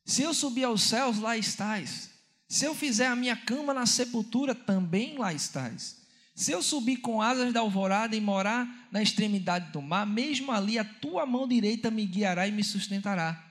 Se 0.03 0.23
eu 0.23 0.33
subir 0.33 0.63
aos 0.63 0.81
céus, 0.81 1.19
lá 1.19 1.37
estás. 1.37 2.09
Se 2.47 2.65
eu 2.65 2.73
fizer 2.73 3.07
a 3.07 3.15
minha 3.15 3.35
cama 3.35 3.73
na 3.73 3.85
sepultura, 3.85 4.53
também 4.53 5.17
lá 5.17 5.31
estás. 5.33 6.01
Se 6.35 6.51
eu 6.51 6.63
subir 6.63 6.97
com 6.97 7.21
asas 7.21 7.53
da 7.53 7.59
alvorada 7.59 8.15
e 8.15 8.21
morar 8.21 8.89
na 8.91 9.01
extremidade 9.01 9.71
do 9.71 9.81
mar, 9.81 10.05
mesmo 10.05 10.51
ali 10.51 10.79
a 10.79 10.83
tua 10.83 11.25
mão 11.25 11.47
direita 11.47 11.91
me 11.91 12.05
guiará 12.05 12.47
e 12.47 12.51
me 12.51 12.63
sustentará. 12.63 13.50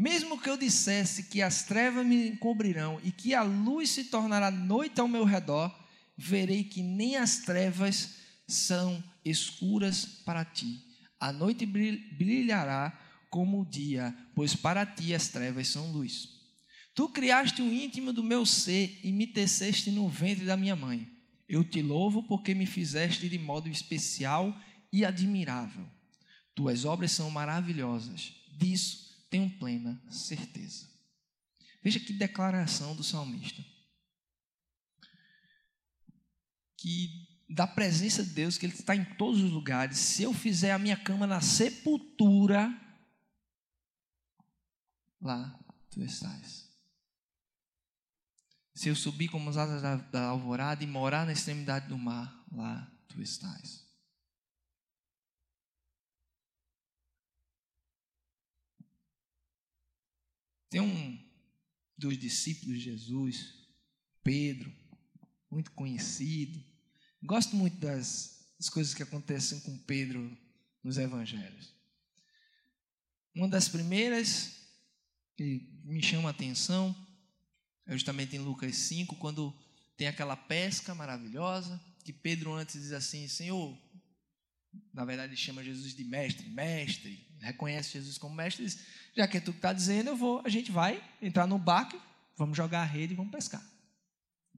Mesmo 0.00 0.40
que 0.40 0.48
eu 0.48 0.56
dissesse 0.56 1.24
que 1.24 1.42
as 1.42 1.64
trevas 1.64 2.06
me 2.06 2.28
encobrirão 2.28 2.98
e 3.04 3.12
que 3.12 3.34
a 3.34 3.42
luz 3.42 3.90
se 3.90 4.04
tornará 4.04 4.50
noite 4.50 4.98
ao 4.98 5.06
meu 5.06 5.24
redor, 5.24 5.70
verei 6.16 6.64
que 6.64 6.82
nem 6.82 7.16
as 7.16 7.40
trevas 7.40 8.14
são 8.48 9.04
escuras 9.22 10.06
para 10.24 10.42
ti. 10.42 10.82
A 11.20 11.30
noite 11.30 11.66
brilhará 11.66 12.98
como 13.28 13.60
o 13.60 13.66
dia, 13.66 14.16
pois 14.34 14.56
para 14.56 14.86
ti 14.86 15.14
as 15.14 15.28
trevas 15.28 15.68
são 15.68 15.92
luz. 15.92 16.30
Tu 16.94 17.06
criaste 17.10 17.60
o 17.60 17.70
íntimo 17.70 18.10
do 18.10 18.24
meu 18.24 18.46
ser 18.46 18.98
e 19.04 19.12
me 19.12 19.26
teceste 19.26 19.90
no 19.90 20.08
ventre 20.08 20.46
da 20.46 20.56
minha 20.56 20.74
mãe. 20.74 21.06
Eu 21.46 21.62
te 21.62 21.82
louvo 21.82 22.22
porque 22.22 22.54
me 22.54 22.64
fizeste 22.64 23.28
de 23.28 23.38
modo 23.38 23.68
especial 23.68 24.58
e 24.90 25.04
admirável. 25.04 25.86
Tuas 26.54 26.86
obras 26.86 27.12
são 27.12 27.30
maravilhosas, 27.30 28.32
disso 28.56 29.09
tenho 29.30 29.48
plena 29.58 30.02
certeza. 30.10 30.90
Veja 31.82 31.98
que 31.98 32.12
declaração 32.12 32.94
do 32.94 33.02
salmista 33.02 33.64
que 36.80 37.28
da 37.46 37.66
presença 37.66 38.24
de 38.24 38.30
Deus, 38.30 38.56
que 38.56 38.64
Ele 38.64 38.72
está 38.72 38.96
em 38.96 39.04
todos 39.04 39.42
os 39.42 39.50
lugares. 39.50 39.98
Se 39.98 40.22
eu 40.22 40.32
fizer 40.32 40.72
a 40.72 40.78
minha 40.78 40.96
cama 40.96 41.26
na 41.26 41.40
sepultura, 41.40 42.74
lá 45.20 45.58
tu 45.90 46.02
estás. 46.02 46.70
Se 48.74 48.88
eu 48.88 48.96
subir 48.96 49.28
como 49.28 49.50
as 49.50 49.58
asas 49.58 49.82
da, 49.82 49.96
da 49.96 50.28
alvorada 50.28 50.82
e 50.82 50.86
morar 50.86 51.26
na 51.26 51.32
extremidade 51.32 51.88
do 51.88 51.98
mar, 51.98 52.46
lá 52.50 52.90
tu 53.08 53.20
estás. 53.20 53.84
Tem 60.70 60.80
um 60.80 61.30
dos 61.98 62.16
discípulos 62.16 62.78
de 62.78 62.84
Jesus, 62.84 63.54
Pedro, 64.22 64.72
muito 65.50 65.70
conhecido, 65.72 66.64
Gosto 67.22 67.54
muito 67.54 67.76
das, 67.76 68.54
das 68.58 68.70
coisas 68.70 68.94
que 68.94 69.02
acontecem 69.02 69.60
com 69.60 69.76
Pedro 69.78 70.36
nos 70.82 70.96
evangelhos. 70.96 71.74
Uma 73.34 73.48
das 73.48 73.68
primeiras 73.68 74.56
que 75.36 75.82
me 75.84 76.02
chama 76.02 76.30
a 76.30 76.32
atenção 76.32 76.96
é 77.86 77.92
justamente 77.92 78.36
em 78.36 78.38
Lucas 78.38 78.74
5, 78.74 79.16
quando 79.16 79.54
tem 79.96 80.06
aquela 80.06 80.34
pesca 80.34 80.94
maravilhosa, 80.94 81.78
que 82.04 82.12
Pedro 82.12 82.54
antes 82.54 82.80
diz 82.80 82.92
assim: 82.92 83.28
Senhor, 83.28 83.78
na 84.92 85.04
verdade 85.04 85.36
chama 85.36 85.62
Jesus 85.62 85.94
de 85.94 86.04
mestre, 86.04 86.48
mestre, 86.48 87.28
reconhece 87.40 87.92
Jesus 87.92 88.16
como 88.16 88.34
mestre, 88.34 88.64
diz, 88.64 88.78
já 89.16 89.26
que 89.26 89.36
é 89.36 89.40
tu 89.40 89.52
que 89.52 89.58
está 89.58 89.72
dizendo, 89.72 90.08
eu 90.08 90.16
vou, 90.16 90.42
a 90.44 90.48
gente 90.48 90.70
vai 90.70 91.02
entrar 91.20 91.46
no 91.46 91.58
barco, 91.58 92.00
vamos 92.36 92.56
jogar 92.56 92.82
a 92.82 92.84
rede 92.84 93.12
e 93.12 93.16
vamos 93.16 93.32
pescar. 93.32 93.62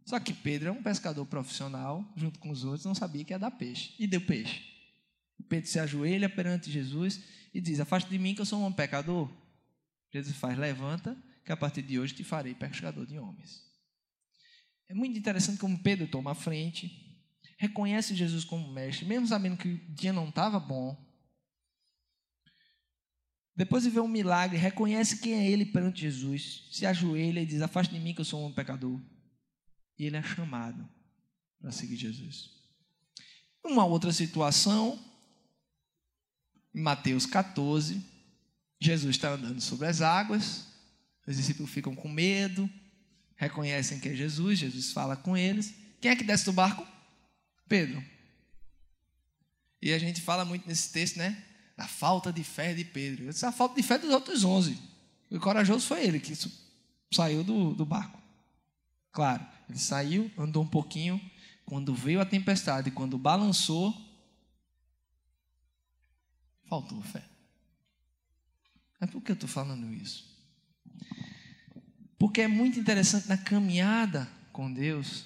Só 0.04 0.18
que 0.18 0.32
Pedro 0.32 0.68
é 0.68 0.72
um 0.72 0.82
pescador 0.82 1.24
profissional, 1.26 2.04
junto 2.16 2.38
com 2.38 2.50
os 2.50 2.64
outros, 2.64 2.84
não 2.84 2.94
sabia 2.94 3.24
que 3.24 3.32
ia 3.32 3.38
dar 3.38 3.52
peixe. 3.52 3.94
E 3.98 4.06
deu 4.06 4.20
peixe. 4.20 4.62
Pedro 5.48 5.68
se 5.68 5.78
ajoelha 5.78 6.28
perante 6.28 6.70
Jesus 6.70 7.22
e 7.52 7.60
diz: 7.60 7.78
Afaste 7.80 8.10
de 8.10 8.18
mim 8.18 8.34
que 8.34 8.40
eu 8.40 8.46
sou 8.46 8.58
um 8.58 8.62
homem 8.62 8.76
pecador. 8.76 9.30
Jesus 10.12 10.36
faz: 10.36 10.58
Levanta, 10.58 11.16
que 11.44 11.52
a 11.52 11.56
partir 11.56 11.82
de 11.82 11.98
hoje 11.98 12.14
te 12.14 12.24
farei 12.24 12.54
pescador 12.54 13.06
de 13.06 13.18
homens. 13.18 13.62
É 14.88 14.94
muito 14.94 15.18
interessante 15.18 15.58
como 15.58 15.82
Pedro 15.82 16.06
toma 16.06 16.32
a 16.32 16.34
frente, 16.34 16.90
reconhece 17.58 18.14
Jesus 18.14 18.44
como 18.44 18.72
mestre, 18.72 19.06
mesmo 19.06 19.26
sabendo 19.26 19.56
que 19.56 19.68
o 19.68 19.94
dia 19.94 20.12
não 20.12 20.28
estava 20.28 20.58
bom. 20.58 20.96
Depois 23.54 23.82
de 23.82 23.90
ver 23.90 24.00
um 24.00 24.08
milagre, 24.08 24.56
reconhece 24.56 25.18
quem 25.18 25.34
é 25.34 25.50
ele 25.50 25.66
perante 25.66 26.00
Jesus, 26.00 26.68
se 26.70 26.86
ajoelha 26.86 27.40
e 27.40 27.46
diz: 27.46 27.60
Afaste 27.60 27.92
de 27.92 28.00
mim 28.00 28.14
que 28.14 28.20
eu 28.20 28.24
sou 28.24 28.46
um 28.46 28.52
pecador. 28.52 29.00
E 29.98 30.06
ele 30.06 30.16
é 30.16 30.22
chamado 30.22 30.88
para 31.60 31.70
seguir 31.70 31.96
Jesus. 31.96 32.50
Uma 33.64 33.84
outra 33.84 34.12
situação, 34.12 34.98
em 36.74 36.80
Mateus 36.80 37.26
14, 37.26 38.02
Jesus 38.80 39.16
está 39.16 39.30
andando 39.30 39.60
sobre 39.60 39.86
as 39.86 40.00
águas, 40.00 40.66
os 41.26 41.36
discípulos 41.36 41.70
ficam 41.70 41.94
com 41.94 42.08
medo, 42.08 42.68
reconhecem 43.36 44.00
que 44.00 44.08
é 44.08 44.14
Jesus, 44.14 44.58
Jesus 44.58 44.92
fala 44.92 45.14
com 45.14 45.36
eles. 45.36 45.74
Quem 46.00 46.10
é 46.10 46.16
que 46.16 46.24
desce 46.24 46.46
do 46.46 46.52
barco? 46.52 46.86
Pedro. 47.68 48.02
E 49.80 49.92
a 49.92 49.98
gente 49.98 50.20
fala 50.20 50.44
muito 50.44 50.66
nesse 50.66 50.90
texto, 50.92 51.16
né? 51.16 51.51
Da 51.76 51.87
falta 51.87 52.32
de 52.32 52.44
fé 52.44 52.74
de 52.74 52.85
Pedro. 52.85 53.24
Eu 53.24 53.30
disse, 53.30 53.46
a 53.46 53.52
falta 53.52 53.74
de 53.74 53.82
fé 53.82 53.98
dos 53.98 54.11
outros 54.11 54.44
onze. 54.44 54.78
O 55.30 55.40
corajoso 55.40 55.87
foi 55.87 56.04
ele 56.04 56.20
que 56.20 56.35
saiu 57.12 57.42
do, 57.42 57.74
do 57.74 57.87
barco. 57.87 58.20
Claro, 59.11 59.46
ele 59.68 59.78
saiu, 59.78 60.30
andou 60.37 60.62
um 60.62 60.68
pouquinho. 60.68 61.20
Quando 61.64 61.94
veio 61.94 62.20
a 62.20 62.26
tempestade, 62.26 62.90
quando 62.90 63.16
balançou, 63.16 63.94
faltou 66.68 67.00
fé. 67.02 67.24
Mas 69.00 69.11
por 69.11 69.20
que 69.22 69.32
eu 69.32 69.35
estou 69.35 69.48
falando 69.48 69.92
isso? 69.92 70.30
Porque 72.18 72.42
é 72.42 72.48
muito 72.48 72.78
interessante 72.78 73.28
na 73.28 73.37
caminhada 73.37 74.28
com 74.52 74.72
Deus, 74.72 75.24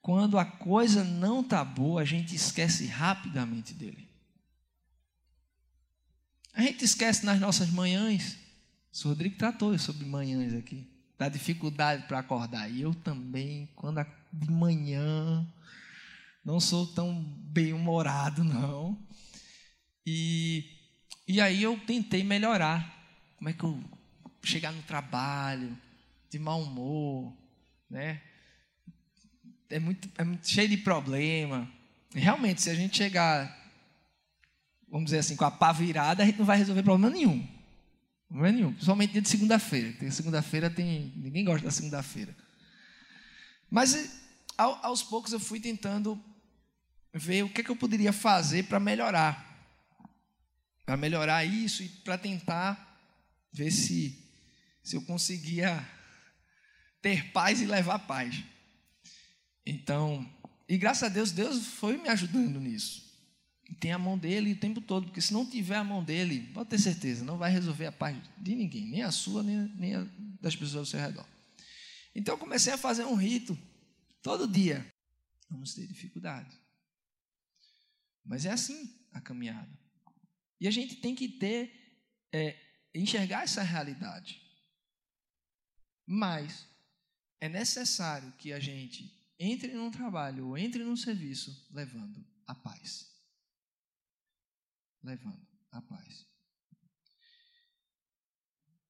quando 0.00 0.38
a 0.38 0.44
coisa 0.44 1.04
não 1.04 1.40
está 1.40 1.64
boa, 1.64 2.00
a 2.00 2.04
gente 2.04 2.34
esquece 2.34 2.86
rapidamente 2.86 3.74
dele. 3.74 4.05
A 6.56 6.62
gente 6.62 6.86
esquece 6.86 7.26
nas 7.26 7.38
nossas 7.38 7.68
manhãs. 7.68 8.38
O 9.04 9.08
Rodrigo 9.08 9.36
tratou 9.36 9.78
sobre 9.78 10.06
manhãs 10.06 10.54
aqui 10.54 10.88
da 11.18 11.28
dificuldade 11.28 12.06
para 12.08 12.20
acordar. 12.20 12.70
E 12.70 12.80
eu 12.80 12.94
também, 12.94 13.68
quando 13.76 14.04
de 14.32 14.50
manhã, 14.50 15.46
não 16.42 16.58
sou 16.58 16.86
tão 16.86 17.22
bem-humorado, 17.22 18.42
não. 18.42 18.98
E, 20.06 20.64
e 21.28 21.42
aí 21.42 21.62
eu 21.62 21.78
tentei 21.80 22.24
melhorar. 22.24 22.90
Como 23.36 23.50
é 23.50 23.52
que 23.52 23.62
eu 23.62 23.78
chegar 24.42 24.72
no 24.72 24.82
trabalho, 24.84 25.76
de 26.30 26.38
mau 26.38 26.62
humor, 26.62 27.36
né? 27.90 28.22
É 29.68 29.78
muito, 29.78 30.08
é 30.16 30.24
muito 30.24 30.48
cheio 30.48 30.70
de 30.70 30.78
problema. 30.78 31.70
Realmente, 32.14 32.62
se 32.62 32.70
a 32.70 32.74
gente 32.74 32.96
chegar, 32.96 33.65
vamos 34.88 35.06
dizer 35.06 35.18
assim, 35.18 35.36
com 35.36 35.44
a 35.44 35.50
pá 35.50 35.72
virada, 35.72 36.22
a 36.22 36.26
gente 36.26 36.38
não 36.38 36.46
vai 36.46 36.58
resolver 36.58 36.82
problema 36.82 37.14
nenhum. 37.14 37.46
É 38.30 38.52
nenhum. 38.52 38.72
Principalmente 38.72 39.12
dia 39.12 39.22
de 39.22 39.28
segunda-feira. 39.28 39.92
Tem 39.92 40.10
segunda-feira 40.10 40.68
tem. 40.68 41.12
Ninguém 41.16 41.44
gosta 41.44 41.64
da 41.64 41.70
segunda-feira. 41.70 42.36
Mas 43.70 44.20
ao, 44.56 44.84
aos 44.84 45.02
poucos 45.02 45.32
eu 45.32 45.40
fui 45.40 45.60
tentando 45.60 46.22
ver 47.14 47.44
o 47.44 47.48
que, 47.48 47.60
é 47.60 47.64
que 47.64 47.70
eu 47.70 47.76
poderia 47.76 48.12
fazer 48.12 48.64
para 48.64 48.80
melhorar. 48.80 49.44
Para 50.84 50.96
melhorar 50.96 51.44
isso 51.44 51.82
e 51.82 51.88
para 51.88 52.18
tentar 52.18 53.00
ver 53.52 53.70
se, 53.70 54.24
se 54.82 54.96
eu 54.96 55.02
conseguia 55.02 55.88
ter 57.00 57.32
paz 57.32 57.60
e 57.60 57.66
levar 57.66 58.00
paz. 58.00 58.42
Então, 59.64 60.28
e 60.68 60.76
graças 60.76 61.04
a 61.04 61.08
Deus, 61.08 61.30
Deus 61.32 61.66
foi 61.66 61.96
me 61.96 62.08
ajudando 62.08 62.60
nisso 62.60 63.05
tem 63.74 63.92
a 63.92 63.98
mão 63.98 64.16
dele 64.16 64.52
o 64.52 64.60
tempo 64.60 64.80
todo, 64.80 65.06
porque 65.06 65.20
se 65.20 65.32
não 65.32 65.44
tiver 65.44 65.76
a 65.76 65.84
mão 65.84 66.02
dele, 66.02 66.52
pode 66.52 66.70
ter 66.70 66.78
certeza, 66.78 67.24
não 67.24 67.36
vai 67.36 67.50
resolver 67.50 67.86
a 67.86 67.92
paz 67.92 68.16
de 68.38 68.54
ninguém, 68.54 68.86
nem 68.88 69.02
a 69.02 69.10
sua, 69.10 69.42
nem, 69.42 69.56
nem 69.76 69.94
a 69.94 70.06
das 70.40 70.54
pessoas 70.54 70.76
ao 70.76 70.86
seu 70.86 71.00
redor. 71.00 71.26
Então 72.14 72.34
eu 72.34 72.38
comecei 72.38 72.72
a 72.72 72.78
fazer 72.78 73.04
um 73.04 73.16
rito 73.16 73.58
todo 74.22 74.46
dia. 74.46 74.86
Vamos 75.50 75.74
ter 75.74 75.86
dificuldade. 75.86 76.56
Mas 78.24 78.46
é 78.46 78.50
assim 78.50 78.94
a 79.12 79.20
caminhada. 79.20 79.76
E 80.60 80.68
a 80.68 80.70
gente 80.70 80.96
tem 80.96 81.14
que 81.14 81.28
ter, 81.28 81.98
é, 82.32 82.56
enxergar 82.94 83.42
essa 83.42 83.62
realidade. 83.62 84.40
Mas 86.06 86.66
é 87.40 87.48
necessário 87.48 88.32
que 88.38 88.52
a 88.52 88.60
gente 88.60 89.12
entre 89.38 89.72
num 89.74 89.90
trabalho 89.90 90.48
ou 90.48 90.58
entre 90.58 90.82
num 90.82 90.96
serviço 90.96 91.68
levando 91.72 92.24
a 92.46 92.54
paz 92.54 93.15
levando 95.02 95.46
a 95.70 95.80
paz. 95.82 96.26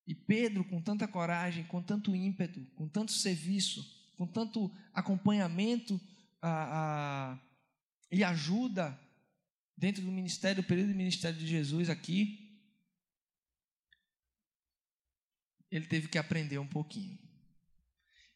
E 0.06 0.14
Pedro, 0.14 0.64
com 0.64 0.80
tanta 0.80 1.08
coragem, 1.08 1.64
com 1.64 1.82
tanto 1.82 2.14
ímpeto, 2.14 2.64
com 2.76 2.88
tanto 2.88 3.12
serviço, 3.12 3.84
com 4.16 4.26
tanto 4.26 4.70
acompanhamento 4.94 6.00
a, 6.40 7.32
a, 7.32 7.40
e 8.10 8.22
ajuda 8.22 8.98
dentro 9.76 10.02
do 10.02 10.12
ministério, 10.12 10.62
do 10.62 10.66
período 10.66 10.90
do 10.90 10.96
ministério 10.96 11.38
de 11.38 11.46
Jesus 11.46 11.90
aqui, 11.90 12.46
ele 15.70 15.86
teve 15.86 16.08
que 16.08 16.18
aprender 16.18 16.58
um 16.58 16.68
pouquinho. 16.68 17.18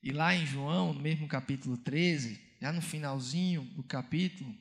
E 0.03 0.11
lá 0.11 0.35
em 0.35 0.45
João, 0.45 0.93
no 0.93 1.01
mesmo 1.01 1.29
capítulo 1.29 1.77
13, 1.79 2.41
já 2.61 2.73
no 2.73 2.83
finalzinho 2.83 3.63
do 3.75 3.85
capítulo, 3.85 4.53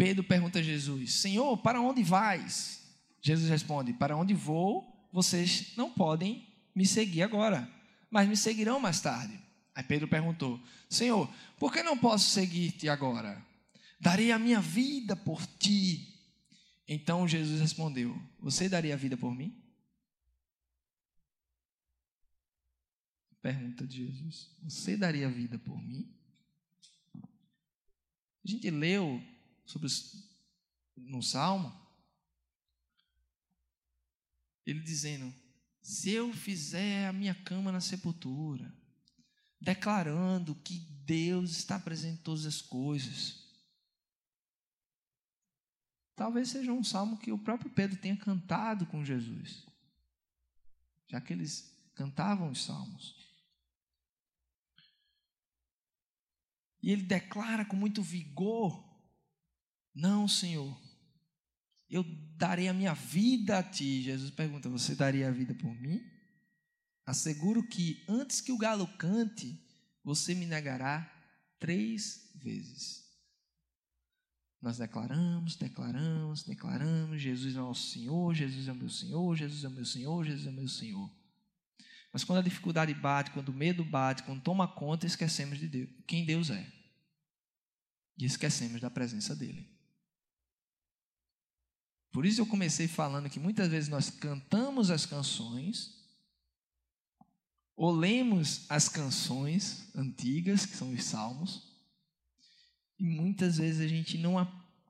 Pedro 0.00 0.24
pergunta 0.24 0.60
a 0.60 0.62
Jesus: 0.62 1.12
Senhor, 1.12 1.58
para 1.58 1.78
onde 1.78 2.02
vais? 2.02 2.80
Jesus 3.20 3.50
responde: 3.50 3.92
Para 3.92 4.16
onde 4.16 4.32
vou, 4.32 5.06
vocês 5.12 5.76
não 5.76 5.92
podem 5.92 6.48
me 6.74 6.86
seguir 6.86 7.20
agora, 7.20 7.70
mas 8.10 8.26
me 8.26 8.34
seguirão 8.34 8.80
mais 8.80 9.02
tarde. 9.02 9.38
Aí 9.74 9.84
Pedro 9.84 10.08
perguntou: 10.08 10.58
Senhor, 10.88 11.30
por 11.58 11.70
que 11.70 11.82
não 11.82 11.98
posso 11.98 12.30
seguir-te 12.30 12.88
agora? 12.88 13.44
Darei 14.00 14.32
a 14.32 14.38
minha 14.38 14.58
vida 14.58 15.14
por 15.14 15.44
ti. 15.46 16.18
Então 16.88 17.28
Jesus 17.28 17.60
respondeu: 17.60 18.18
Você 18.38 18.70
daria 18.70 18.94
a 18.94 18.96
vida 18.96 19.18
por 19.18 19.34
mim? 19.34 19.54
Pergunta 23.42 23.86
de 23.86 24.06
Jesus: 24.06 24.50
Você 24.62 24.96
daria 24.96 25.26
a 25.26 25.30
vida 25.30 25.58
por 25.58 25.78
mim? 25.82 26.10
A 28.42 28.48
gente 28.48 28.70
leu 28.70 29.22
sobre 29.70 29.88
no 30.96 31.22
Salmo, 31.22 31.72
ele 34.66 34.80
dizendo: 34.80 35.32
se 35.80 36.10
eu 36.10 36.32
fizer 36.32 37.06
a 37.06 37.12
minha 37.12 37.34
cama 37.34 37.72
na 37.72 37.80
sepultura, 37.80 38.72
declarando 39.60 40.54
que 40.54 40.78
Deus 41.04 41.50
está 41.50 41.78
presente 41.78 42.20
em 42.20 42.22
todas 42.22 42.46
as 42.46 42.60
coisas. 42.60 43.48
Talvez 46.14 46.50
seja 46.50 46.72
um 46.72 46.84
salmo 46.84 47.18
que 47.18 47.32
o 47.32 47.38
próprio 47.38 47.70
Pedro 47.70 47.98
tenha 47.98 48.16
cantado 48.16 48.84
com 48.86 49.04
Jesus, 49.04 49.66
já 51.08 51.20
que 51.20 51.32
eles 51.32 51.74
cantavam 51.94 52.50
os 52.50 52.62
salmos. 52.62 53.16
E 56.82 56.90
ele 56.90 57.02
declara 57.02 57.64
com 57.64 57.76
muito 57.76 58.02
vigor 58.02 58.89
não, 59.94 60.28
Senhor. 60.28 60.80
Eu 61.88 62.04
darei 62.36 62.68
a 62.68 62.74
minha 62.74 62.94
vida 62.94 63.58
a 63.58 63.62
ti. 63.62 64.02
Jesus 64.02 64.30
pergunta: 64.30 64.68
Você 64.68 64.94
daria 64.94 65.28
a 65.28 65.32
vida 65.32 65.54
por 65.54 65.74
mim? 65.74 66.00
Asseguro 67.04 67.66
que 67.66 68.04
antes 68.08 68.40
que 68.40 68.52
o 68.52 68.58
galo 68.58 68.86
cante, 68.96 69.60
você 70.04 70.34
me 70.34 70.46
negará 70.46 71.10
três 71.58 72.30
vezes. 72.36 73.04
Nós 74.62 74.78
declaramos, 74.78 75.56
declaramos, 75.56 76.44
declaramos: 76.44 77.20
Jesus 77.20 77.56
é 77.56 77.60
o 77.60 77.64
nosso 77.64 77.90
Senhor, 77.90 78.34
Jesus 78.34 78.68
é 78.68 78.72
o 78.72 78.76
meu 78.76 78.88
Senhor, 78.88 79.36
Jesus 79.36 79.64
é 79.64 79.68
o 79.68 79.72
meu 79.72 79.84
Senhor, 79.84 80.24
Jesus 80.24 80.46
é 80.46 80.50
o 80.50 80.52
meu 80.52 80.68
Senhor. 80.68 81.10
Mas 82.12 82.24
quando 82.24 82.38
a 82.38 82.42
dificuldade 82.42 82.92
bate, 82.92 83.30
quando 83.30 83.48
o 83.48 83.54
medo 83.54 83.84
bate, 83.84 84.22
quando 84.22 84.42
toma 84.42 84.68
conta, 84.68 85.06
esquecemos 85.06 85.58
de 85.58 85.68
Deus, 85.68 85.90
quem 86.06 86.24
Deus 86.24 86.50
é. 86.50 86.70
E 88.18 88.24
esquecemos 88.24 88.80
da 88.80 88.90
presença 88.90 89.34
dele. 89.34 89.79
Por 92.12 92.26
isso 92.26 92.40
eu 92.40 92.46
comecei 92.46 92.88
falando 92.88 93.30
que 93.30 93.38
muitas 93.38 93.68
vezes 93.68 93.88
nós 93.88 94.10
cantamos 94.10 94.90
as 94.90 95.06
canções, 95.06 95.96
ou 97.76 97.92
lemos 97.92 98.66
as 98.68 98.88
canções 98.88 99.88
antigas, 99.94 100.66
que 100.66 100.76
são 100.76 100.90
os 100.92 101.04
salmos, 101.04 101.70
e 102.98 103.04
muitas 103.04 103.56
vezes 103.56 103.80
a 103.80 103.88
gente 103.88 104.18
não 104.18 104.36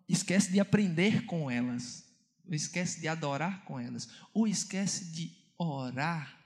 esquece 0.09 0.51
de 0.51 0.59
aprender 0.59 1.27
com 1.27 1.51
elas, 1.51 2.05
ou 2.45 2.55
esquece 2.55 3.01
de 3.01 3.07
adorar 3.07 3.65
com 3.65 3.79
elas, 3.79 4.09
ou 4.33 4.49
esquece 4.49 5.13
de 5.13 5.37
orar 5.57 6.37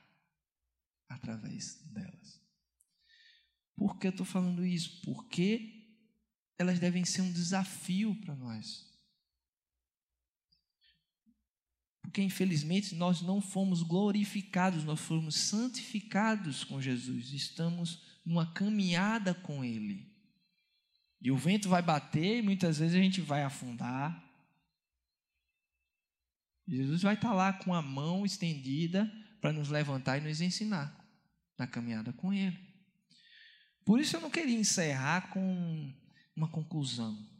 através 1.08 1.80
delas. 1.86 2.40
Por 3.76 3.98
que 3.98 4.08
eu 4.08 4.10
estou 4.10 4.26
falando 4.26 4.66
isso? 4.66 5.00
Porque 5.02 5.84
elas 6.58 6.78
devem 6.78 7.04
ser 7.04 7.22
um 7.22 7.32
desafio 7.32 8.14
para 8.20 8.34
nós. 8.34 8.93
Porque, 12.04 12.22
infelizmente, 12.22 12.94
nós 12.94 13.22
não 13.22 13.40
fomos 13.40 13.82
glorificados, 13.82 14.84
nós 14.84 15.00
fomos 15.00 15.36
santificados 15.36 16.62
com 16.62 16.80
Jesus. 16.80 17.32
Estamos 17.32 18.02
numa 18.24 18.52
caminhada 18.52 19.32
com 19.32 19.64
Ele. 19.64 20.06
E 21.20 21.30
o 21.32 21.36
vento 21.36 21.66
vai 21.66 21.80
bater 21.80 22.38
e 22.38 22.42
muitas 22.42 22.78
vezes 22.78 22.94
a 22.94 23.00
gente 23.00 23.22
vai 23.22 23.42
afundar. 23.42 24.22
Jesus 26.68 27.00
vai 27.00 27.14
estar 27.14 27.32
lá 27.32 27.54
com 27.54 27.72
a 27.72 27.80
mão 27.80 28.26
estendida 28.26 29.10
para 29.40 29.52
nos 29.52 29.70
levantar 29.70 30.18
e 30.18 30.20
nos 30.20 30.42
ensinar 30.42 30.94
na 31.58 31.66
caminhada 31.66 32.12
com 32.12 32.34
Ele. 32.34 32.58
Por 33.82 33.98
isso 33.98 34.14
eu 34.14 34.20
não 34.20 34.30
queria 34.30 34.58
encerrar 34.58 35.30
com 35.30 35.92
uma 36.36 36.48
conclusão. 36.48 37.33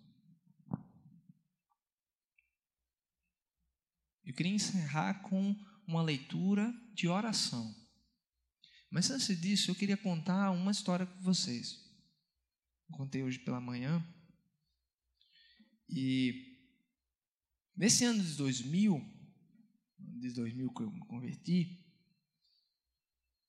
Eu 4.25 4.35
queria 4.35 4.53
encerrar 4.53 5.23
com 5.23 5.55
uma 5.87 6.03
leitura 6.03 6.73
de 6.95 7.09
oração. 7.09 7.75
Mas 8.91 9.11
antes 9.11 9.39
disso, 9.41 9.71
eu 9.71 9.75
queria 9.75 9.97
contar 9.97 10.51
uma 10.51 10.71
história 10.71 11.05
com 11.05 11.21
vocês. 11.21 11.85
Contei 12.93 13.23
hoje 13.23 13.39
pela 13.39 13.61
manhã. 13.61 14.03
E 15.89 16.59
nesse 17.77 18.05
ano 18.05 18.23
de 18.23 18.37
2000, 18.37 19.01
de 19.99 20.33
2000 20.33 20.73
que 20.73 20.83
eu 20.83 20.91
me 20.91 21.01
converti, 21.07 21.85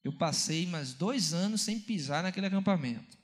eu 0.04 0.18
passei 0.18 0.66
mais 0.66 0.94
dois 0.94 1.34
anos 1.34 1.62
sem 1.62 1.80
pisar 1.80 2.24
naquele 2.24 2.48
acampamento. 2.48 3.18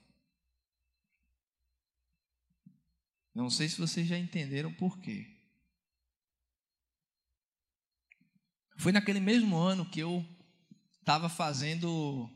Não 3.34 3.50
sei 3.50 3.70
se 3.70 3.78
vocês 3.78 4.08
já 4.08 4.18
entenderam 4.18 4.74
por 4.74 5.00
quê. 5.00 5.41
Foi 8.82 8.92
naquele 8.92 9.20
mesmo 9.20 9.56
ano 9.58 9.86
que 9.86 10.00
eu 10.00 10.26
estava 11.02 11.30
fazendo 11.30 12.28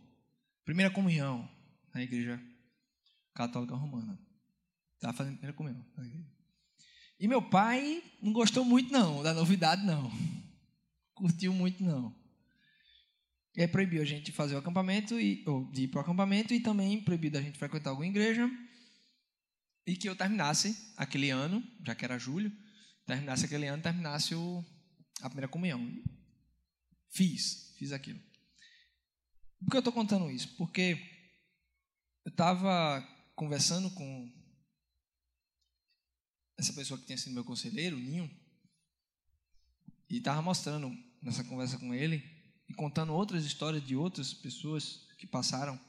primeira 0.63 0.93
comunhão 0.93 1.49
na 1.91 2.03
igreja 2.03 2.39
católica 3.33 3.73
romana. 3.73 4.15
Estava 4.93 5.17
fazendo 5.17 5.37
primeira 5.37 5.57
comunhão. 5.57 5.83
E 7.19 7.27
meu 7.27 7.41
pai 7.41 8.03
não 8.21 8.31
gostou 8.31 8.63
muito 8.63 8.93
não 8.93 9.23
da 9.23 9.33
novidade 9.33 9.83
não. 9.83 10.11
Curtiu 11.15 11.51
muito 11.51 11.83
não. 11.83 12.15
E 13.55 13.61
aí 13.61 13.67
proibiu 13.67 14.03
a 14.03 14.05
gente 14.05 14.25
de 14.25 14.31
fazer 14.31 14.53
o 14.53 14.59
acampamento, 14.59 15.19
e, 15.19 15.43
ou 15.47 15.71
de 15.71 15.85
ir 15.85 15.87
para 15.87 15.97
o 15.97 16.01
acampamento, 16.01 16.53
e 16.53 16.59
também 16.59 17.03
proibiu 17.03 17.31
a 17.39 17.41
gente 17.41 17.57
frequentar 17.57 17.89
alguma 17.89 18.05
igreja. 18.05 18.47
E 19.87 19.95
que 19.95 20.07
eu 20.07 20.15
terminasse 20.15 20.93
aquele 20.95 21.31
ano, 21.31 21.63
já 21.83 21.95
que 21.95 22.05
era 22.05 22.19
julho, 22.19 22.51
terminasse 23.03 23.45
aquele 23.45 23.65
ano, 23.65 23.81
terminasse 23.81 24.35
o, 24.35 24.63
a 25.23 25.27
primeira 25.27 25.47
comunhão. 25.47 25.91
Fiz, 27.15 27.73
fiz 27.77 27.93
aquilo. 27.93 28.19
Por 29.57 29.71
que 29.71 29.77
eu 29.77 29.79
estou 29.79 29.93
contando 29.93 30.29
isso? 30.29 30.53
Porque 30.57 30.99
eu 32.25 32.29
estava 32.29 33.01
conversando 33.33 33.89
com 33.91 34.29
essa 36.57 36.73
pessoa 36.73 36.99
que 36.99 37.05
tinha 37.05 37.17
sido 37.17 37.31
meu 37.31 37.45
conselheiro, 37.45 37.95
o 37.95 37.99
Ninho, 38.01 38.29
e 40.09 40.17
estava 40.17 40.41
mostrando 40.41 40.91
nessa 41.21 41.41
conversa 41.45 41.79
com 41.79 41.93
ele 41.93 42.21
e 42.67 42.73
contando 42.73 43.13
outras 43.13 43.45
histórias 43.45 43.81
de 43.87 43.95
outras 43.95 44.33
pessoas 44.33 45.07
que 45.17 45.25
passaram 45.25 45.79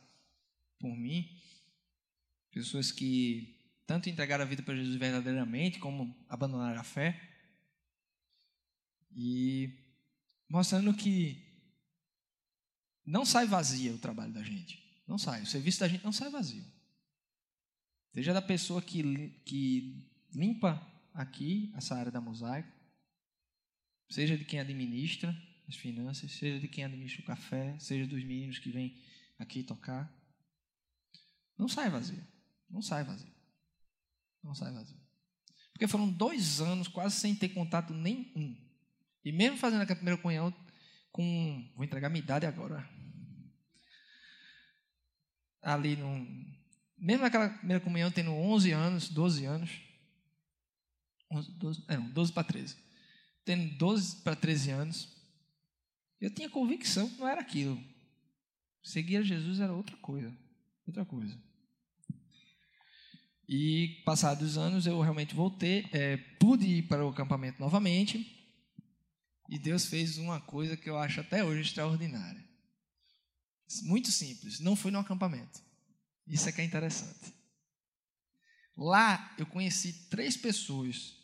por 0.78 0.96
mim, 0.96 1.28
pessoas 2.52 2.92
que 2.92 3.82
tanto 3.84 4.08
entregaram 4.08 4.44
a 4.44 4.48
vida 4.48 4.62
para 4.62 4.76
Jesus 4.76 4.94
verdadeiramente, 4.94 5.80
como 5.80 6.24
abandonaram 6.28 6.80
a 6.80 6.84
fé, 6.84 7.20
e 9.10 9.85
mostrando 10.48 10.94
que 10.94 11.44
não 13.04 13.24
sai 13.24 13.46
vazia 13.46 13.94
o 13.94 13.98
trabalho 13.98 14.32
da 14.32 14.42
gente, 14.42 14.82
não 15.06 15.18
sai, 15.18 15.42
o 15.42 15.46
serviço 15.46 15.80
da 15.80 15.88
gente 15.88 16.04
não 16.04 16.12
sai 16.12 16.30
vazio. 16.30 16.64
Seja 18.12 18.32
da 18.32 18.42
pessoa 18.42 18.80
que, 18.80 19.30
que 19.44 20.10
limpa 20.32 20.80
aqui 21.12 21.72
essa 21.76 21.94
área 21.94 22.10
da 22.10 22.20
mosaico, 22.20 22.72
seja 24.08 24.36
de 24.36 24.44
quem 24.44 24.58
administra, 24.58 25.36
as 25.68 25.76
finanças, 25.76 26.32
seja 26.32 26.60
de 26.60 26.68
quem 26.68 26.84
administra 26.84 27.22
o 27.22 27.26
café, 27.26 27.78
seja 27.78 28.06
dos 28.06 28.22
meninos 28.24 28.58
que 28.58 28.70
vêm 28.70 28.96
aqui 29.38 29.62
tocar. 29.62 30.12
Não 31.58 31.68
sai 31.68 31.90
vazio. 31.90 32.26
Não 32.70 32.82
sai 32.82 33.04
vazio. 33.04 33.32
Não 34.42 34.54
sai 34.54 34.72
vazio. 34.72 34.98
Porque 35.72 35.88
foram 35.88 36.10
dois 36.10 36.60
anos 36.60 36.88
quase 36.88 37.16
sem 37.16 37.34
ter 37.34 37.50
contato 37.50 37.92
nenhum. 37.92 38.56
E 39.26 39.32
mesmo 39.32 39.58
fazendo 39.58 39.82
aquela 39.82 39.96
primeira 39.96 40.22
comunhão 40.22 40.54
com. 41.10 41.68
Vou 41.74 41.84
entregar 41.84 42.08
minha 42.08 42.22
idade 42.22 42.46
agora. 42.46 42.88
Ali 45.60 45.96
no. 45.96 46.24
Mesmo 46.96 47.24
naquela 47.24 47.48
primeira 47.50 47.82
comunhão 47.82 48.08
tendo 48.08 48.30
11 48.30 48.70
anos, 48.70 49.08
12 49.08 49.44
anos. 49.44 49.70
11, 51.32 51.50
12, 51.58 51.84
é, 51.88 51.96
não, 51.96 52.08
12 52.10 52.32
para 52.32 52.44
13. 52.44 52.76
Tendo 53.44 53.76
12 53.76 54.22
para 54.22 54.36
13 54.36 54.70
anos. 54.70 55.08
Eu 56.20 56.32
tinha 56.32 56.48
convicção 56.48 57.10
que 57.10 57.18
não 57.18 57.26
era 57.26 57.40
aquilo. 57.40 57.82
Seguir 58.80 59.16
a 59.16 59.22
Jesus 59.22 59.58
era 59.58 59.72
outra 59.72 59.96
coisa. 59.96 60.32
Outra 60.86 61.04
coisa. 61.04 61.36
E, 63.48 64.02
passados 64.04 64.50
os 64.50 64.56
anos, 64.56 64.86
eu 64.86 65.00
realmente 65.00 65.34
voltei, 65.34 65.84
é, 65.92 66.16
pude 66.16 66.64
ir 66.64 66.82
para 66.82 67.04
o 67.04 67.08
acampamento 67.08 67.60
novamente. 67.60 68.35
E 69.48 69.58
Deus 69.58 69.86
fez 69.86 70.18
uma 70.18 70.40
coisa 70.40 70.76
que 70.76 70.88
eu 70.88 70.98
acho 70.98 71.20
até 71.20 71.44
hoje 71.44 71.62
extraordinária. 71.62 72.44
Muito 73.82 74.10
simples, 74.10 74.60
não 74.60 74.76
fui 74.76 74.90
no 74.90 74.98
acampamento. 74.98 75.60
Isso 76.26 76.48
é 76.48 76.52
que 76.52 76.60
é 76.60 76.64
interessante. 76.64 77.34
Lá 78.76 79.34
eu 79.38 79.46
conheci 79.46 80.08
três 80.08 80.36
pessoas 80.36 81.16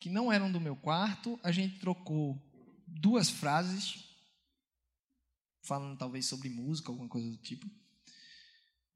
que 0.00 0.08
não 0.10 0.32
eram 0.32 0.50
do 0.50 0.60
meu 0.60 0.76
quarto, 0.76 1.38
a 1.42 1.52
gente 1.52 1.78
trocou 1.78 2.40
duas 2.86 3.28
frases 3.28 4.04
falando 5.62 5.98
talvez 5.98 6.26
sobre 6.26 6.48
música, 6.48 6.90
alguma 6.90 7.08
coisa 7.08 7.28
do 7.28 7.36
tipo. 7.36 7.68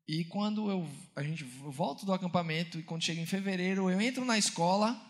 E 0.09 0.25
quando 0.25 0.71
eu, 0.71 0.89
a 1.15 1.23
gente 1.23 1.45
volta 1.45 2.05
do 2.05 2.13
acampamento 2.13 2.79
e 2.79 2.83
quando 2.83 3.05
chega 3.05 3.21
em 3.21 3.27
fevereiro, 3.27 3.91
eu 3.91 4.01
entro 4.01 4.25
na 4.25 4.39
escola, 4.39 5.01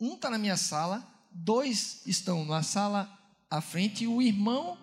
um 0.00 0.14
está 0.14 0.30
na 0.30 0.38
minha 0.38 0.56
sala, 0.56 1.13
dois 1.34 2.02
estão 2.06 2.44
na 2.44 2.62
sala 2.62 3.10
à 3.50 3.60
frente 3.60 4.04
e 4.04 4.06
o 4.06 4.22
irmão 4.22 4.78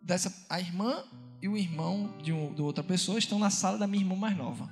dessa, 0.00 0.34
a 0.48 0.58
irmã 0.58 1.04
e 1.42 1.48
o 1.48 1.56
irmão 1.56 2.16
de, 2.22 2.32
um, 2.32 2.52
de 2.54 2.62
outra 2.62 2.82
pessoa 2.82 3.18
estão 3.18 3.38
na 3.38 3.50
sala 3.50 3.78
da 3.78 3.86
minha 3.86 4.02
irmã 4.02 4.16
mais 4.16 4.36
nova. 4.36 4.68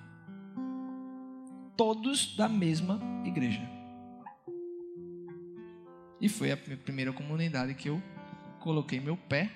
Todos 1.76 2.34
da 2.34 2.48
mesma 2.48 2.98
igreja. 3.24 3.60
E 6.18 6.28
foi 6.28 6.50
a 6.50 6.56
primeira 6.56 7.12
comunidade 7.12 7.74
que 7.74 7.90
eu 7.90 8.02
coloquei 8.58 8.98
meu 8.98 9.16
pé 9.16 9.52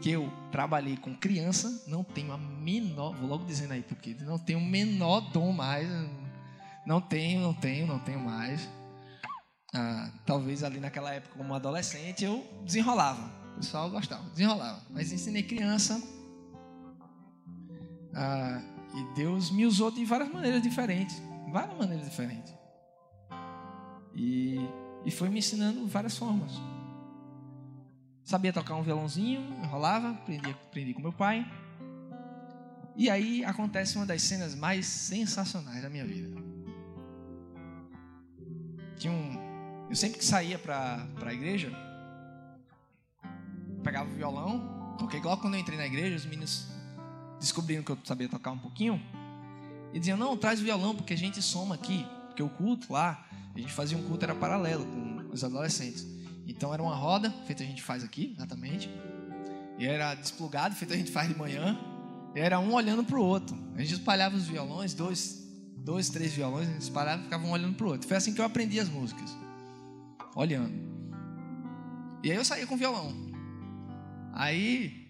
que 0.00 0.10
eu 0.10 0.32
trabalhei 0.52 0.96
com 0.96 1.14
criança, 1.14 1.84
não 1.88 2.04
tenho 2.04 2.32
a 2.32 2.38
menor, 2.38 3.14
vou 3.16 3.28
logo 3.28 3.44
dizendo 3.44 3.72
aí 3.72 3.82
porque 3.82 4.14
não 4.20 4.38
tenho 4.38 4.60
menor 4.60 5.20
dom 5.32 5.52
mais, 5.52 5.88
não 6.86 7.00
tenho, 7.00 7.40
não 7.40 7.52
tenho, 7.52 7.86
não 7.86 7.98
tenho 7.98 8.20
mais. 8.20 8.68
Ah, 9.74 10.10
talvez 10.24 10.64
ali 10.64 10.80
naquela 10.80 11.12
época 11.12 11.36
como 11.36 11.54
adolescente 11.54 12.24
eu 12.24 12.42
desenrolava, 12.64 13.30
o 13.52 13.56
pessoal 13.56 13.90
gostava, 13.90 14.22
desenrolava, 14.30 14.82
mas 14.88 15.12
ensinei 15.12 15.42
criança 15.42 16.02
ah, 18.14 18.62
e 18.94 19.14
Deus 19.14 19.50
me 19.50 19.66
usou 19.66 19.90
de 19.90 20.02
várias 20.06 20.32
maneiras 20.32 20.62
diferentes, 20.62 21.20
várias 21.52 21.76
maneiras 21.76 22.08
diferentes 22.08 22.58
e, 24.18 24.58
e 25.04 25.10
foi 25.12 25.28
me 25.28 25.38
ensinando 25.38 25.86
várias 25.86 26.16
formas. 26.16 26.52
sabia 28.24 28.52
tocar 28.52 28.74
um 28.74 28.82
violãozinho, 28.82 29.40
enrolava, 29.62 30.10
aprendi, 30.10 30.50
aprendi 30.50 30.92
com 30.92 31.00
meu 31.00 31.12
pai. 31.12 31.46
E 32.96 33.08
aí 33.08 33.44
acontece 33.44 33.96
uma 33.96 34.04
das 34.04 34.22
cenas 34.22 34.56
mais 34.56 34.86
sensacionais 34.86 35.82
da 35.82 35.88
minha 35.88 36.04
vida. 36.04 36.36
Tinha 38.96 39.12
um, 39.12 39.47
eu 39.88 39.96
sempre 39.96 40.18
que 40.18 40.24
saía 40.24 40.58
para 40.58 41.06
a 41.24 41.32
igreja, 41.32 41.72
pegava 43.82 44.10
o 44.10 44.14
violão, 44.14 44.96
toquei 44.98 45.20
logo 45.20 45.40
quando 45.40 45.54
eu 45.54 45.60
entrei 45.60 45.78
na 45.78 45.86
igreja, 45.86 46.16
os 46.16 46.26
meninos 46.26 46.66
descobriram 47.40 47.82
que 47.82 47.90
eu 47.90 47.98
sabia 48.04 48.28
tocar 48.28 48.50
um 48.50 48.58
pouquinho, 48.58 49.00
e 49.92 49.98
diziam, 49.98 50.18
não, 50.18 50.36
traz 50.36 50.60
o 50.60 50.64
violão, 50.64 50.94
porque 50.94 51.14
a 51.14 51.16
gente 51.16 51.40
soma 51.40 51.74
aqui, 51.74 52.06
porque 52.26 52.42
o 52.42 52.48
culto 52.48 52.92
lá, 52.92 53.26
a 53.54 53.58
gente 53.58 53.72
fazia 53.72 53.96
um 53.96 54.02
culto, 54.02 54.24
era 54.24 54.34
paralelo 54.34 54.84
com 54.84 55.30
os 55.32 55.42
adolescentes. 55.42 56.06
Então 56.46 56.72
era 56.74 56.82
uma 56.82 56.94
roda, 56.94 57.30
feita 57.46 57.62
a 57.62 57.66
gente 57.66 57.82
faz 57.82 58.04
aqui, 58.04 58.34
exatamente, 58.36 58.90
e 59.78 59.86
era 59.86 60.14
desplugado, 60.14 60.74
feito 60.74 60.92
a 60.92 60.96
gente 60.96 61.10
faz 61.10 61.28
de 61.28 61.38
manhã, 61.38 61.78
e 62.34 62.40
era 62.40 62.58
um 62.60 62.74
olhando 62.74 63.02
para 63.04 63.18
o 63.18 63.22
outro. 63.22 63.56
A 63.74 63.80
gente 63.80 63.94
espalhava 63.94 64.36
os 64.36 64.46
violões, 64.46 64.92
dois, 64.92 65.46
dois, 65.78 66.10
três 66.10 66.34
violões, 66.34 66.68
a 66.68 66.72
gente 66.72 66.82
espalhava 66.82 67.22
e 67.22 67.24
ficava 67.24 67.46
um 67.46 67.50
olhando 67.50 67.74
para 67.74 67.86
o 67.86 67.90
outro. 67.90 68.06
Foi 68.06 68.16
assim 68.16 68.34
que 68.34 68.40
eu 68.40 68.44
aprendi 68.44 68.78
as 68.78 68.88
músicas, 68.88 69.34
olhando. 70.34 70.74
E 72.22 72.30
aí 72.30 72.36
eu 72.36 72.44
saía 72.44 72.66
com 72.66 72.76
violão. 72.76 73.12
Aí, 74.32 75.08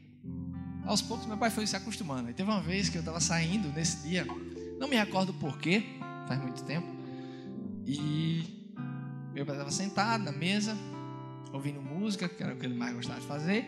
aos 0.84 1.02
poucos, 1.02 1.26
meu 1.26 1.36
pai 1.36 1.50
foi 1.50 1.66
se 1.66 1.76
acostumando. 1.76 2.30
E 2.30 2.34
teve 2.34 2.50
uma 2.50 2.60
vez 2.60 2.88
que 2.88 2.96
eu 2.96 3.00
estava 3.00 3.20
saindo 3.20 3.68
nesse 3.68 4.08
dia, 4.08 4.26
não 4.78 4.88
me 4.88 4.96
recordo 4.96 5.34
porquê, 5.34 5.84
faz 6.26 6.40
muito 6.40 6.64
tempo. 6.64 6.86
E 7.86 8.44
meu 9.34 9.44
pai 9.44 9.54
estava 9.54 9.70
sentado 9.70 10.24
na 10.24 10.32
mesa, 10.32 10.76
ouvindo 11.52 11.80
música, 11.80 12.28
que 12.28 12.42
era 12.42 12.54
o 12.54 12.56
que 12.56 12.66
ele 12.66 12.74
mais 12.74 12.94
gostava 12.94 13.20
de 13.20 13.26
fazer, 13.26 13.64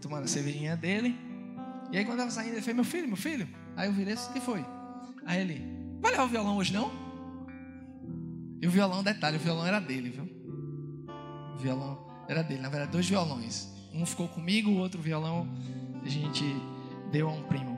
tomando 0.00 0.24
a 0.24 0.28
cervejinha 0.28 0.76
dele. 0.76 1.16
E 1.92 1.98
aí, 1.98 2.04
quando 2.04 2.20
eu 2.20 2.26
estava 2.26 2.30
saindo, 2.30 2.54
ele 2.54 2.62
fez: 2.62 2.74
Meu 2.74 2.84
filho, 2.84 3.08
meu 3.08 3.16
filho. 3.16 3.48
Aí 3.76 3.88
eu 3.88 3.92
virei: 3.92 4.14
O 4.14 4.32
que 4.32 4.40
foi? 4.40 4.64
Aí 5.26 5.40
ele: 5.40 5.62
Vai 6.00 6.12
levar 6.12 6.24
o 6.24 6.28
violão 6.28 6.56
hoje 6.56 6.72
não? 6.72 6.90
E 8.60 8.66
o 8.66 8.70
violão, 8.70 9.02
detalhe: 9.02 9.36
o 9.36 9.40
violão 9.40 9.66
era 9.66 9.80
dele, 9.80 10.10
viu? 10.10 10.39
Violão 11.60 12.10
era 12.30 12.42
dele, 12.42 12.60
na 12.60 12.68
verdade, 12.68 12.92
dois 12.92 13.08
violões. 13.08 13.68
Um 13.92 14.06
ficou 14.06 14.28
comigo, 14.28 14.70
o 14.70 14.76
outro 14.76 15.02
violão 15.02 15.48
a 16.04 16.08
gente 16.08 16.44
deu 17.10 17.28
a 17.28 17.32
um 17.32 17.42
primo. 17.42 17.76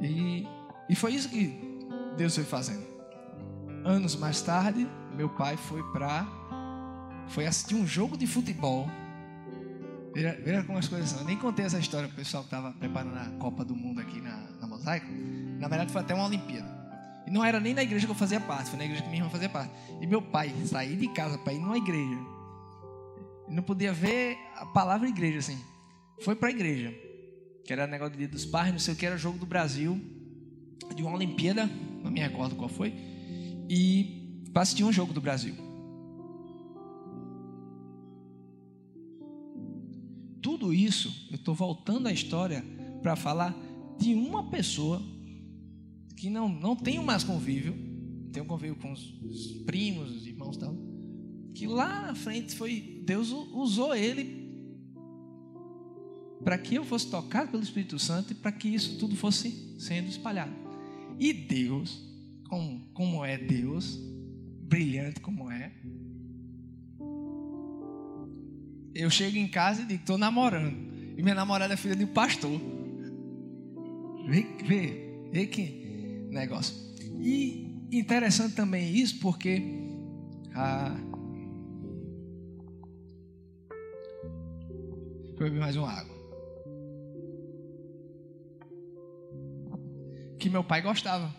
E, 0.00 0.44
e 0.88 0.94
foi 0.96 1.14
isso 1.14 1.28
que 1.28 1.56
Deus 2.16 2.34
foi 2.34 2.42
fazendo. 2.42 2.84
Anos 3.84 4.16
mais 4.16 4.42
tarde, 4.42 4.88
meu 5.14 5.28
pai 5.28 5.56
foi 5.56 5.82
para 5.92 6.26
foi 7.28 7.46
assistir 7.46 7.76
um 7.76 7.86
jogo 7.86 8.16
de 8.18 8.26
futebol. 8.26 8.90
Veja, 10.12 10.64
como 10.64 10.78
as 10.78 10.88
coisas 10.88 11.10
são. 11.10 11.20
Eu 11.20 11.24
nem 11.24 11.38
contei 11.38 11.64
essa 11.64 11.78
história 11.78 12.08
para 12.08 12.14
o 12.14 12.16
pessoal 12.16 12.42
que 12.42 12.48
estava 12.48 12.72
preparando 12.72 13.16
a 13.16 13.38
Copa 13.38 13.64
do 13.64 13.74
Mundo 13.74 14.00
aqui 14.00 14.20
na, 14.20 14.36
na 14.60 14.66
Mosaico. 14.66 15.06
Na 15.60 15.68
verdade, 15.68 15.92
foi 15.92 16.00
até 16.00 16.12
uma 16.12 16.26
Olimpíada. 16.26 16.68
E 17.24 17.30
não 17.30 17.44
era 17.44 17.60
nem 17.60 17.72
na 17.72 17.84
igreja 17.84 18.04
que 18.04 18.10
eu 18.10 18.16
fazia 18.16 18.40
parte, 18.40 18.68
foi 18.68 18.78
na 18.78 18.84
igreja 18.84 19.02
que 19.02 19.08
minha 19.08 19.20
irmã 19.20 19.30
fazia 19.30 19.48
parte. 19.48 19.72
E 20.00 20.06
meu 20.08 20.20
pai 20.20 20.52
sair 20.66 20.96
de 20.96 21.06
casa 21.08 21.38
para 21.38 21.52
ir 21.52 21.60
numa 21.60 21.78
igreja 21.78 22.41
não 23.48 23.62
podia 23.62 23.92
ver 23.92 24.36
a 24.56 24.66
palavra 24.66 25.08
igreja 25.08 25.38
assim. 25.38 25.58
Foi 26.20 26.34
para 26.34 26.48
a 26.48 26.52
igreja, 26.52 26.94
que 27.64 27.72
era 27.72 27.86
negócio 27.86 28.16
Dia 28.16 28.28
dos 28.28 28.44
Pais, 28.44 28.72
não 28.72 28.78
sei 28.78 28.94
o 28.94 28.96
que, 28.96 29.06
era 29.06 29.16
jogo 29.16 29.38
do 29.38 29.46
Brasil, 29.46 30.00
de 30.94 31.02
uma 31.02 31.14
Olimpíada, 31.14 31.66
não 32.02 32.10
me 32.10 32.20
recordo 32.20 32.54
qual 32.54 32.68
foi, 32.68 32.94
e 33.68 34.40
para 34.52 34.62
assistir 34.62 34.84
um 34.84 34.92
jogo 34.92 35.12
do 35.12 35.20
Brasil. 35.20 35.54
Tudo 40.40 40.74
isso, 40.74 41.28
eu 41.30 41.36
estou 41.36 41.54
voltando 41.54 42.08
à 42.08 42.12
história 42.12 42.64
para 43.00 43.16
falar 43.16 43.56
de 43.98 44.14
uma 44.14 44.50
pessoa 44.50 45.00
que 46.16 46.28
não, 46.28 46.48
não 46.48 46.76
tem 46.76 47.02
mais 47.02 47.24
convívio, 47.24 47.74
tem 48.32 48.42
um 48.42 48.46
convívio 48.46 48.76
com 48.76 48.92
os 48.92 49.02
primos, 49.64 50.10
os 50.10 50.26
irmãos 50.26 50.56
e 50.56 50.58
tal, 50.58 50.76
que 51.54 51.66
lá 51.66 52.02
na 52.02 52.14
frente 52.14 52.54
foi 52.54 52.91
Deus 53.04 53.30
usou 53.30 53.94
ele 53.94 54.42
para 56.44 56.58
que 56.58 56.74
eu 56.74 56.84
fosse 56.84 57.08
tocado 57.08 57.50
pelo 57.50 57.62
Espírito 57.62 57.98
Santo 57.98 58.32
e 58.32 58.34
para 58.34 58.52
que 58.52 58.68
isso 58.68 58.98
tudo 58.98 59.16
fosse 59.16 59.76
sendo 59.78 60.08
espalhado. 60.08 60.52
E 61.18 61.32
Deus, 61.32 62.02
como, 62.48 62.80
como 62.92 63.24
é 63.24 63.38
Deus, 63.38 63.98
brilhante 64.62 65.20
como 65.20 65.50
é, 65.50 65.72
eu 68.94 69.08
chego 69.10 69.36
em 69.38 69.48
casa 69.48 69.82
e 69.82 69.86
digo, 69.86 70.00
estou 70.00 70.18
namorando. 70.18 70.76
E 71.16 71.22
minha 71.22 71.34
namorada 71.34 71.74
é 71.74 71.76
filha 71.76 71.96
de 71.96 72.04
um 72.04 72.08
pastor. 72.08 72.60
Vê, 74.26 74.46
vê, 74.64 75.28
vê 75.30 75.46
que 75.46 76.26
negócio. 76.30 76.74
E 77.20 77.86
interessante 77.90 78.54
também 78.54 78.94
isso, 78.94 79.18
porque 79.20 79.62
a, 80.54 80.96
Vou 85.42 85.50
beber 85.50 85.60
mais 85.60 85.74
uma 85.74 85.90
água. 85.90 86.14
Que 90.38 90.48
meu 90.48 90.62
pai 90.62 90.80
gostava. 90.80 91.34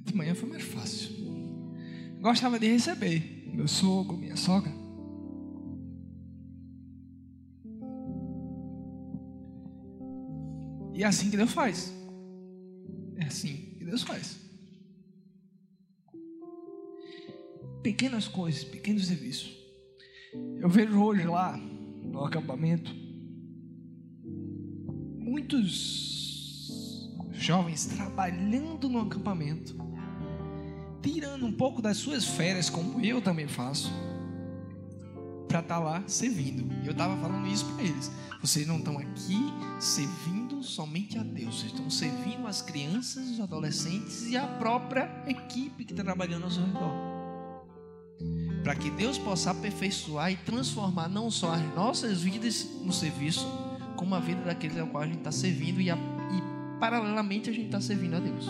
De 0.00 0.12
manhã 0.16 0.34
foi 0.34 0.48
mais 0.48 0.64
fácil. 0.64 1.14
Gostava 2.20 2.58
de 2.58 2.66
receber 2.66 3.48
meu 3.54 3.68
sogro, 3.68 4.16
minha 4.16 4.34
sogra. 4.34 4.72
E 10.94 11.04
é 11.04 11.06
assim 11.06 11.30
que 11.30 11.36
Deus 11.36 11.52
faz. 11.52 11.92
É 13.18 13.24
assim 13.26 13.76
que 13.78 13.84
Deus 13.84 14.02
faz. 14.02 14.36
Pequenas 17.84 18.26
coisas, 18.26 18.64
pequenos 18.64 19.06
serviços. 19.06 19.67
Eu 20.60 20.68
vejo 20.68 21.00
hoje 21.00 21.24
lá 21.24 21.56
no 21.56 22.24
acampamento 22.24 22.92
muitos 25.18 27.08
jovens 27.32 27.86
trabalhando 27.86 28.88
no 28.88 29.00
acampamento, 29.02 29.76
tirando 31.00 31.46
um 31.46 31.52
pouco 31.52 31.80
das 31.80 31.96
suas 31.98 32.24
férias, 32.24 32.68
como 32.68 33.00
eu 33.04 33.22
também 33.22 33.46
faço, 33.46 33.92
para 35.46 35.60
estar 35.60 35.76
tá 35.76 35.78
lá 35.78 36.02
servindo. 36.08 36.68
Eu 36.84 36.90
estava 36.90 37.16
falando 37.16 37.46
isso 37.46 37.64
para 37.74 37.84
eles. 37.84 38.10
Vocês 38.40 38.66
não 38.66 38.78
estão 38.78 38.98
aqui 38.98 39.38
servindo 39.78 40.60
somente 40.64 41.18
a 41.18 41.22
Deus, 41.22 41.60
vocês 41.60 41.72
estão 41.72 41.88
servindo 41.88 42.48
as 42.48 42.62
crianças, 42.62 43.30
os 43.30 43.40
adolescentes 43.40 44.26
e 44.28 44.36
a 44.36 44.46
própria 44.46 45.08
equipe 45.28 45.84
que 45.84 45.92
está 45.92 46.02
trabalhando 46.02 46.44
ao 46.44 46.50
seu 46.50 46.64
redor 46.64 47.07
para 48.68 48.76
que 48.76 48.90
Deus 48.90 49.16
possa 49.16 49.50
aperfeiçoar 49.52 50.30
e 50.30 50.36
transformar 50.36 51.08
não 51.08 51.30
só 51.30 51.54
as 51.54 51.74
nossas 51.74 52.20
vidas 52.20 52.68
no 52.84 52.92
serviço, 52.92 53.46
como 53.96 54.14
a 54.14 54.20
vida 54.20 54.42
daqueles 54.42 54.76
ao 54.76 54.86
qual 54.88 55.04
a 55.04 55.06
gente 55.06 55.20
está 55.20 55.32
servindo 55.32 55.80
e, 55.80 55.90
a, 55.90 55.96
e 55.96 56.78
paralelamente 56.78 57.48
a 57.48 57.52
gente 57.54 57.64
está 57.64 57.80
servindo 57.80 58.16
a 58.16 58.20
Deus. 58.20 58.44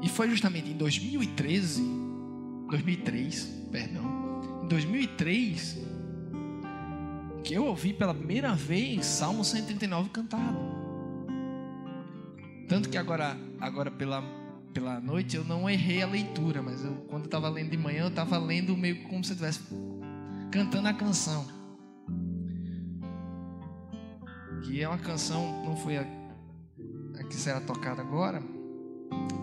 E 0.00 0.08
foi 0.08 0.30
justamente 0.30 0.70
em 0.70 0.76
2013, 0.76 1.82
2003, 2.70 3.44
perdão, 3.72 4.62
em 4.62 4.68
2003 4.68 5.78
que 7.42 7.54
eu 7.54 7.64
ouvi 7.64 7.92
pela 7.92 8.14
primeira 8.14 8.54
vez 8.54 9.04
Salmo 9.04 9.44
139 9.44 10.10
cantado. 10.10 10.56
Tanto 12.68 12.88
que 12.88 12.96
agora, 12.96 13.36
agora 13.60 13.90
pela 13.90 14.45
pela 14.76 15.00
noite, 15.00 15.34
eu 15.34 15.42
não 15.42 15.70
errei 15.70 16.02
a 16.02 16.06
leitura, 16.06 16.60
mas 16.60 16.84
eu, 16.84 16.92
quando 17.08 17.22
eu 17.22 17.26
estava 17.26 17.48
lendo 17.48 17.70
de 17.70 17.78
manhã, 17.78 18.02
eu 18.02 18.08
estava 18.08 18.36
lendo 18.36 18.76
meio 18.76 19.04
como 19.04 19.24
se 19.24 19.30
eu 19.30 19.34
estivesse 19.34 19.60
cantando 20.52 20.86
a 20.86 20.92
canção. 20.92 21.46
Que 24.62 24.82
é 24.82 24.86
uma 24.86 24.98
canção, 24.98 25.64
não 25.64 25.74
foi 25.78 25.96
a, 25.96 26.02
a 27.18 27.24
que 27.24 27.34
será 27.34 27.58
tocada 27.58 28.02
agora, 28.02 28.42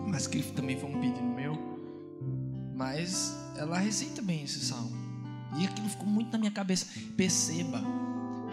mas 0.06 0.28
que 0.28 0.40
também 0.52 0.78
foi 0.78 0.88
um 0.88 1.00
pedido 1.00 1.24
meu. 1.24 1.58
Mas 2.72 3.36
ela 3.56 3.76
recita 3.76 4.22
bem 4.22 4.44
esse 4.44 4.60
salmo. 4.60 4.96
E 5.58 5.64
aquilo 5.64 5.88
ficou 5.88 6.06
muito 6.06 6.30
na 6.30 6.38
minha 6.38 6.52
cabeça. 6.52 6.86
Perceba, 7.16 7.82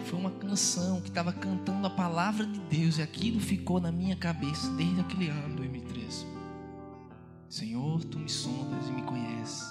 foi 0.06 0.18
uma 0.18 0.32
canção 0.32 1.00
que 1.00 1.10
estava 1.10 1.32
cantando 1.32 1.86
a 1.86 1.90
palavra 1.90 2.44
de 2.44 2.58
Deus 2.58 2.98
e 2.98 3.02
aquilo 3.02 3.38
ficou 3.38 3.80
na 3.80 3.92
minha 3.92 4.16
cabeça 4.16 4.68
desde 4.72 5.00
aquele 5.00 5.28
ano, 5.28 5.51
2013. 5.51 5.51
Senhor, 7.52 8.02
tu 8.06 8.18
me 8.18 8.30
sondas 8.30 8.88
e 8.88 8.92
me 8.92 9.02
conheces. 9.02 9.62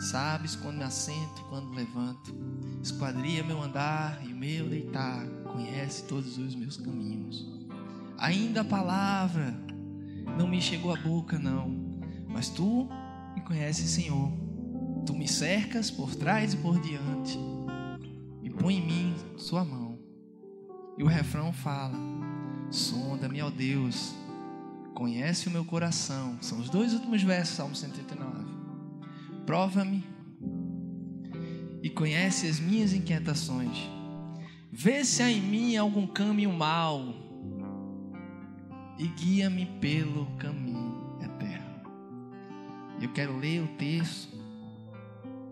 Sabes 0.00 0.56
quando 0.56 0.78
me 0.78 0.84
assento 0.84 1.42
e 1.42 1.44
quando 1.50 1.74
levanto. 1.74 2.34
Esquadria 2.82 3.44
meu 3.44 3.62
andar 3.62 4.26
e 4.26 4.32
o 4.32 4.36
meu 4.36 4.66
deitar. 4.66 5.26
Conhece 5.52 6.04
todos 6.04 6.38
os 6.38 6.54
meus 6.54 6.78
caminhos. 6.78 7.46
Ainda 8.16 8.62
a 8.62 8.64
palavra 8.64 9.54
não 10.38 10.48
me 10.48 10.58
chegou 10.58 10.90
à 10.90 10.96
boca, 10.96 11.38
não. 11.38 12.00
Mas 12.26 12.48
tu 12.48 12.88
me 13.34 13.42
conheces, 13.42 13.90
Senhor. 13.90 14.32
Tu 15.04 15.12
me 15.12 15.28
cercas 15.28 15.90
por 15.90 16.14
trás 16.14 16.54
e 16.54 16.56
por 16.56 16.80
diante, 16.80 17.38
e 18.42 18.48
põe 18.48 18.76
em 18.76 18.86
mim 18.86 19.14
Sua 19.36 19.62
mão. 19.62 19.98
E 20.96 21.02
o 21.02 21.08
refrão 21.08 21.52
fala: 21.52 21.98
Sonda-me, 22.70 23.42
ó 23.42 23.50
Deus, 23.50 24.14
conhece 24.94 25.48
o 25.48 25.50
meu 25.50 25.64
coração. 25.64 26.38
São 26.40 26.58
os 26.58 26.68
dois 26.68 26.92
últimos 26.94 27.22
versos, 27.22 27.56
Salmo 27.56 27.74
139. 27.74 28.44
Prova-me 29.44 30.04
e 31.82 31.90
conhece 31.90 32.46
as 32.46 32.60
minhas 32.60 32.92
inquietações. 32.92 33.76
Vê 34.70 35.04
se 35.04 35.22
há 35.22 35.30
em 35.30 35.40
mim 35.40 35.76
algum 35.76 36.06
caminho 36.06 36.52
mau 36.52 37.14
e 38.98 39.06
guia-me 39.08 39.66
pelo 39.80 40.26
caminho 40.36 41.18
eterno. 41.20 41.82
Eu 43.00 43.12
quero 43.12 43.36
ler 43.36 43.62
o 43.62 43.68
texto, 43.76 44.36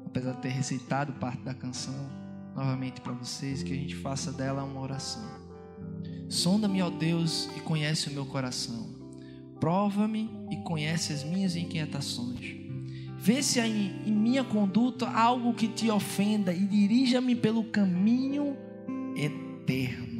apesar 0.06 0.32
de 0.34 0.42
ter 0.42 0.50
recitado 0.50 1.12
parte 1.14 1.42
da 1.42 1.52
canção, 1.52 2.08
novamente 2.54 3.00
para 3.00 3.12
vocês, 3.12 3.62
que 3.62 3.72
a 3.72 3.76
gente 3.76 3.96
faça 3.96 4.32
dela 4.32 4.62
uma 4.62 4.80
oração. 4.80 5.28
Sonda-me, 6.28 6.80
ó 6.80 6.88
Deus, 6.88 7.50
e 7.56 7.60
conhece 7.60 8.08
o 8.08 8.12
meu 8.12 8.24
coração. 8.24 8.99
Prova-me 9.60 10.30
e 10.50 10.56
conhece 10.56 11.12
as 11.12 11.22
minhas 11.22 11.54
inquietações. 11.54 12.56
Vê 13.18 13.42
se 13.42 13.60
há 13.60 13.68
em, 13.68 14.00
em 14.06 14.12
minha 14.12 14.42
conduta 14.42 15.06
algo 15.06 15.52
que 15.52 15.68
te 15.68 15.90
ofenda 15.90 16.54
e 16.54 16.66
dirija-me 16.66 17.36
pelo 17.36 17.64
caminho 17.64 18.56
eterno. 19.14 20.10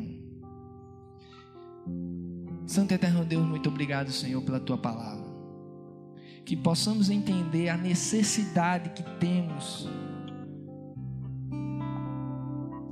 Santo 2.66 2.92
Eterno 2.92 3.24
Deus, 3.24 3.44
muito 3.48 3.68
obrigado, 3.68 4.12
Senhor, 4.12 4.40
pela 4.42 4.60
tua 4.60 4.78
palavra. 4.78 5.28
Que 6.44 6.56
possamos 6.56 7.10
entender 7.10 7.68
a 7.68 7.76
necessidade 7.76 8.90
que 8.90 9.02
temos 9.18 9.88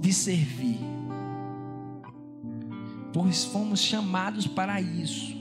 de 0.00 0.12
servir, 0.12 0.80
pois 3.12 3.44
fomos 3.44 3.80
chamados 3.80 4.46
para 4.48 4.80
isso. 4.80 5.37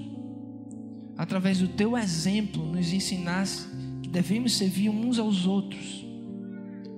Através 1.18 1.60
do 1.60 1.68
teu 1.68 1.98
exemplo, 1.98 2.64
nos 2.64 2.94
ensinaste 2.94 3.68
que 4.04 4.10
devemos 4.10 4.56
servir 4.56 4.90
uns 4.90 5.18
aos 5.18 5.48
outros. 5.48 6.06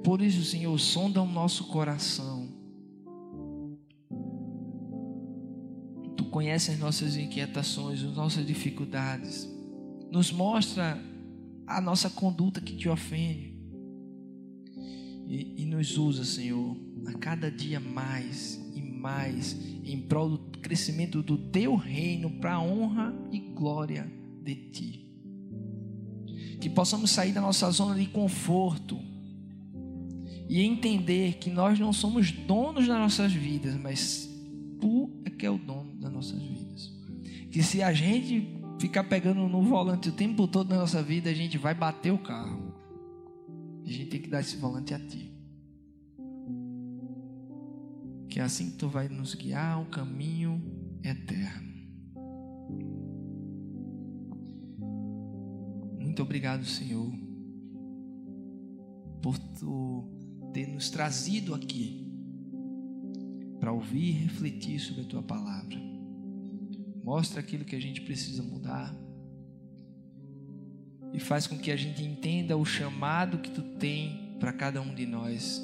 Por 0.03 0.21
isso, 0.21 0.43
Senhor, 0.43 0.77
sonda 0.77 1.21
o 1.21 1.25
nosso 1.25 1.65
coração. 1.65 2.49
Tu 6.17 6.25
conheces 6.25 6.75
as 6.75 6.79
nossas 6.79 7.15
inquietações, 7.15 8.03
as 8.03 8.13
nossas 8.13 8.45
dificuldades. 8.45 9.47
Nos 10.11 10.31
mostra 10.31 11.01
a 11.65 11.79
nossa 11.79 12.09
conduta 12.09 12.59
que 12.59 12.75
te 12.75 12.89
ofende. 12.89 13.57
E, 15.27 15.61
e 15.61 15.65
nos 15.65 15.97
usa, 15.97 16.25
Senhor, 16.25 16.75
a 17.05 17.13
cada 17.13 17.49
dia 17.49 17.79
mais 17.79 18.58
mais 18.99 19.57
em 19.83 19.99
prol 19.99 20.29
do 20.29 20.59
crescimento 20.59 21.23
do 21.23 21.37
teu 21.37 21.75
reino 21.75 22.29
para 22.29 22.55
a 22.55 22.61
honra 22.61 23.13
e 23.31 23.39
glória 23.39 24.11
de 24.43 24.55
ti. 24.55 25.09
Que 26.59 26.69
possamos 26.69 27.11
sair 27.11 27.31
da 27.31 27.41
nossa 27.41 27.69
zona 27.71 27.95
de 27.95 28.05
conforto 28.07 28.99
e 30.49 30.61
entender 30.61 31.35
que 31.35 31.49
nós 31.49 31.79
não 31.79 31.93
somos 31.93 32.31
donos 32.31 32.87
das 32.87 32.97
nossas 32.97 33.31
vidas, 33.31 33.75
mas 33.75 34.29
tu 34.81 35.09
é 35.23 35.29
que 35.29 35.45
é 35.45 35.49
o 35.49 35.57
dono 35.57 35.93
das 35.95 36.11
nossas 36.11 36.41
vidas. 36.41 36.91
Que 37.51 37.63
se 37.63 37.81
a 37.81 37.93
gente 37.93 38.59
ficar 38.79 39.03
pegando 39.03 39.47
no 39.47 39.61
volante 39.61 40.09
o 40.09 40.11
tempo 40.11 40.47
todo 40.47 40.69
na 40.69 40.77
nossa 40.77 41.03
vida, 41.03 41.29
a 41.29 41.33
gente 41.33 41.57
vai 41.57 41.73
bater 41.73 42.11
o 42.11 42.17
carro. 42.17 42.73
A 43.85 43.89
gente 43.89 44.05
tem 44.05 44.21
que 44.21 44.29
dar 44.29 44.41
esse 44.41 44.55
volante 44.57 44.93
a 44.93 44.99
ti. 44.99 45.28
É 48.39 48.41
assim 48.41 48.71
que 48.71 48.77
tu 48.77 48.87
vai 48.87 49.09
nos 49.09 49.35
guiar 49.35 49.73
ao 49.73 49.85
caminho 49.87 50.63
eterno. 51.03 51.73
Muito 55.99 56.23
obrigado, 56.23 56.63
Senhor, 56.63 57.11
por 59.21 59.37
tu 59.37 60.05
ter 60.53 60.67
nos 60.67 60.89
trazido 60.89 61.53
aqui 61.53 62.07
para 63.59 63.73
ouvir 63.73 64.07
e 64.07 64.11
refletir 64.11 64.79
sobre 64.79 65.01
a 65.01 65.05
tua 65.05 65.21
palavra. 65.21 65.77
Mostra 67.03 67.41
aquilo 67.41 67.65
que 67.65 67.75
a 67.75 67.81
gente 67.81 67.99
precisa 67.99 68.41
mudar 68.41 68.95
e 71.11 71.19
faz 71.19 71.45
com 71.45 71.57
que 71.57 71.71
a 71.71 71.75
gente 71.75 72.01
entenda 72.01 72.55
o 72.55 72.63
chamado 72.63 73.39
que 73.39 73.51
tu 73.51 73.61
tem 73.77 74.37
para 74.39 74.53
cada 74.53 74.81
um 74.81 74.95
de 74.95 75.05
nós 75.05 75.61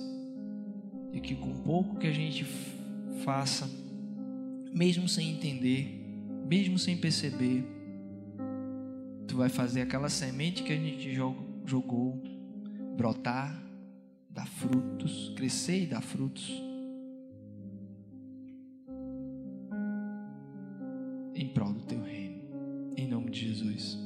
e 1.15 1.21
que 1.21 1.33
com 1.33 1.55
pouco 1.61 1.95
que 1.95 2.07
a 2.07 2.11
gente 2.11 2.45
faça, 3.23 3.69
mesmo 4.73 5.07
sem 5.07 5.31
entender, 5.31 5.87
mesmo 6.45 6.77
sem 6.77 6.97
perceber, 6.97 7.63
tu 9.25 9.37
vai 9.37 9.47
fazer 9.47 9.81
aquela 9.81 10.09
semente 10.09 10.61
que 10.61 10.73
a 10.73 10.75
gente 10.75 11.13
jogou 11.13 12.21
brotar, 12.97 13.57
dar 14.29 14.45
frutos, 14.45 15.31
crescer 15.37 15.83
e 15.83 15.85
dar 15.85 16.01
frutos. 16.01 16.61
Em 21.33 21.47
prol 21.47 21.71
do 21.71 21.81
teu 21.81 22.01
reino. 22.01 22.41
Em 22.97 23.07
nome 23.07 23.31
de 23.31 23.47
Jesus. 23.47 23.97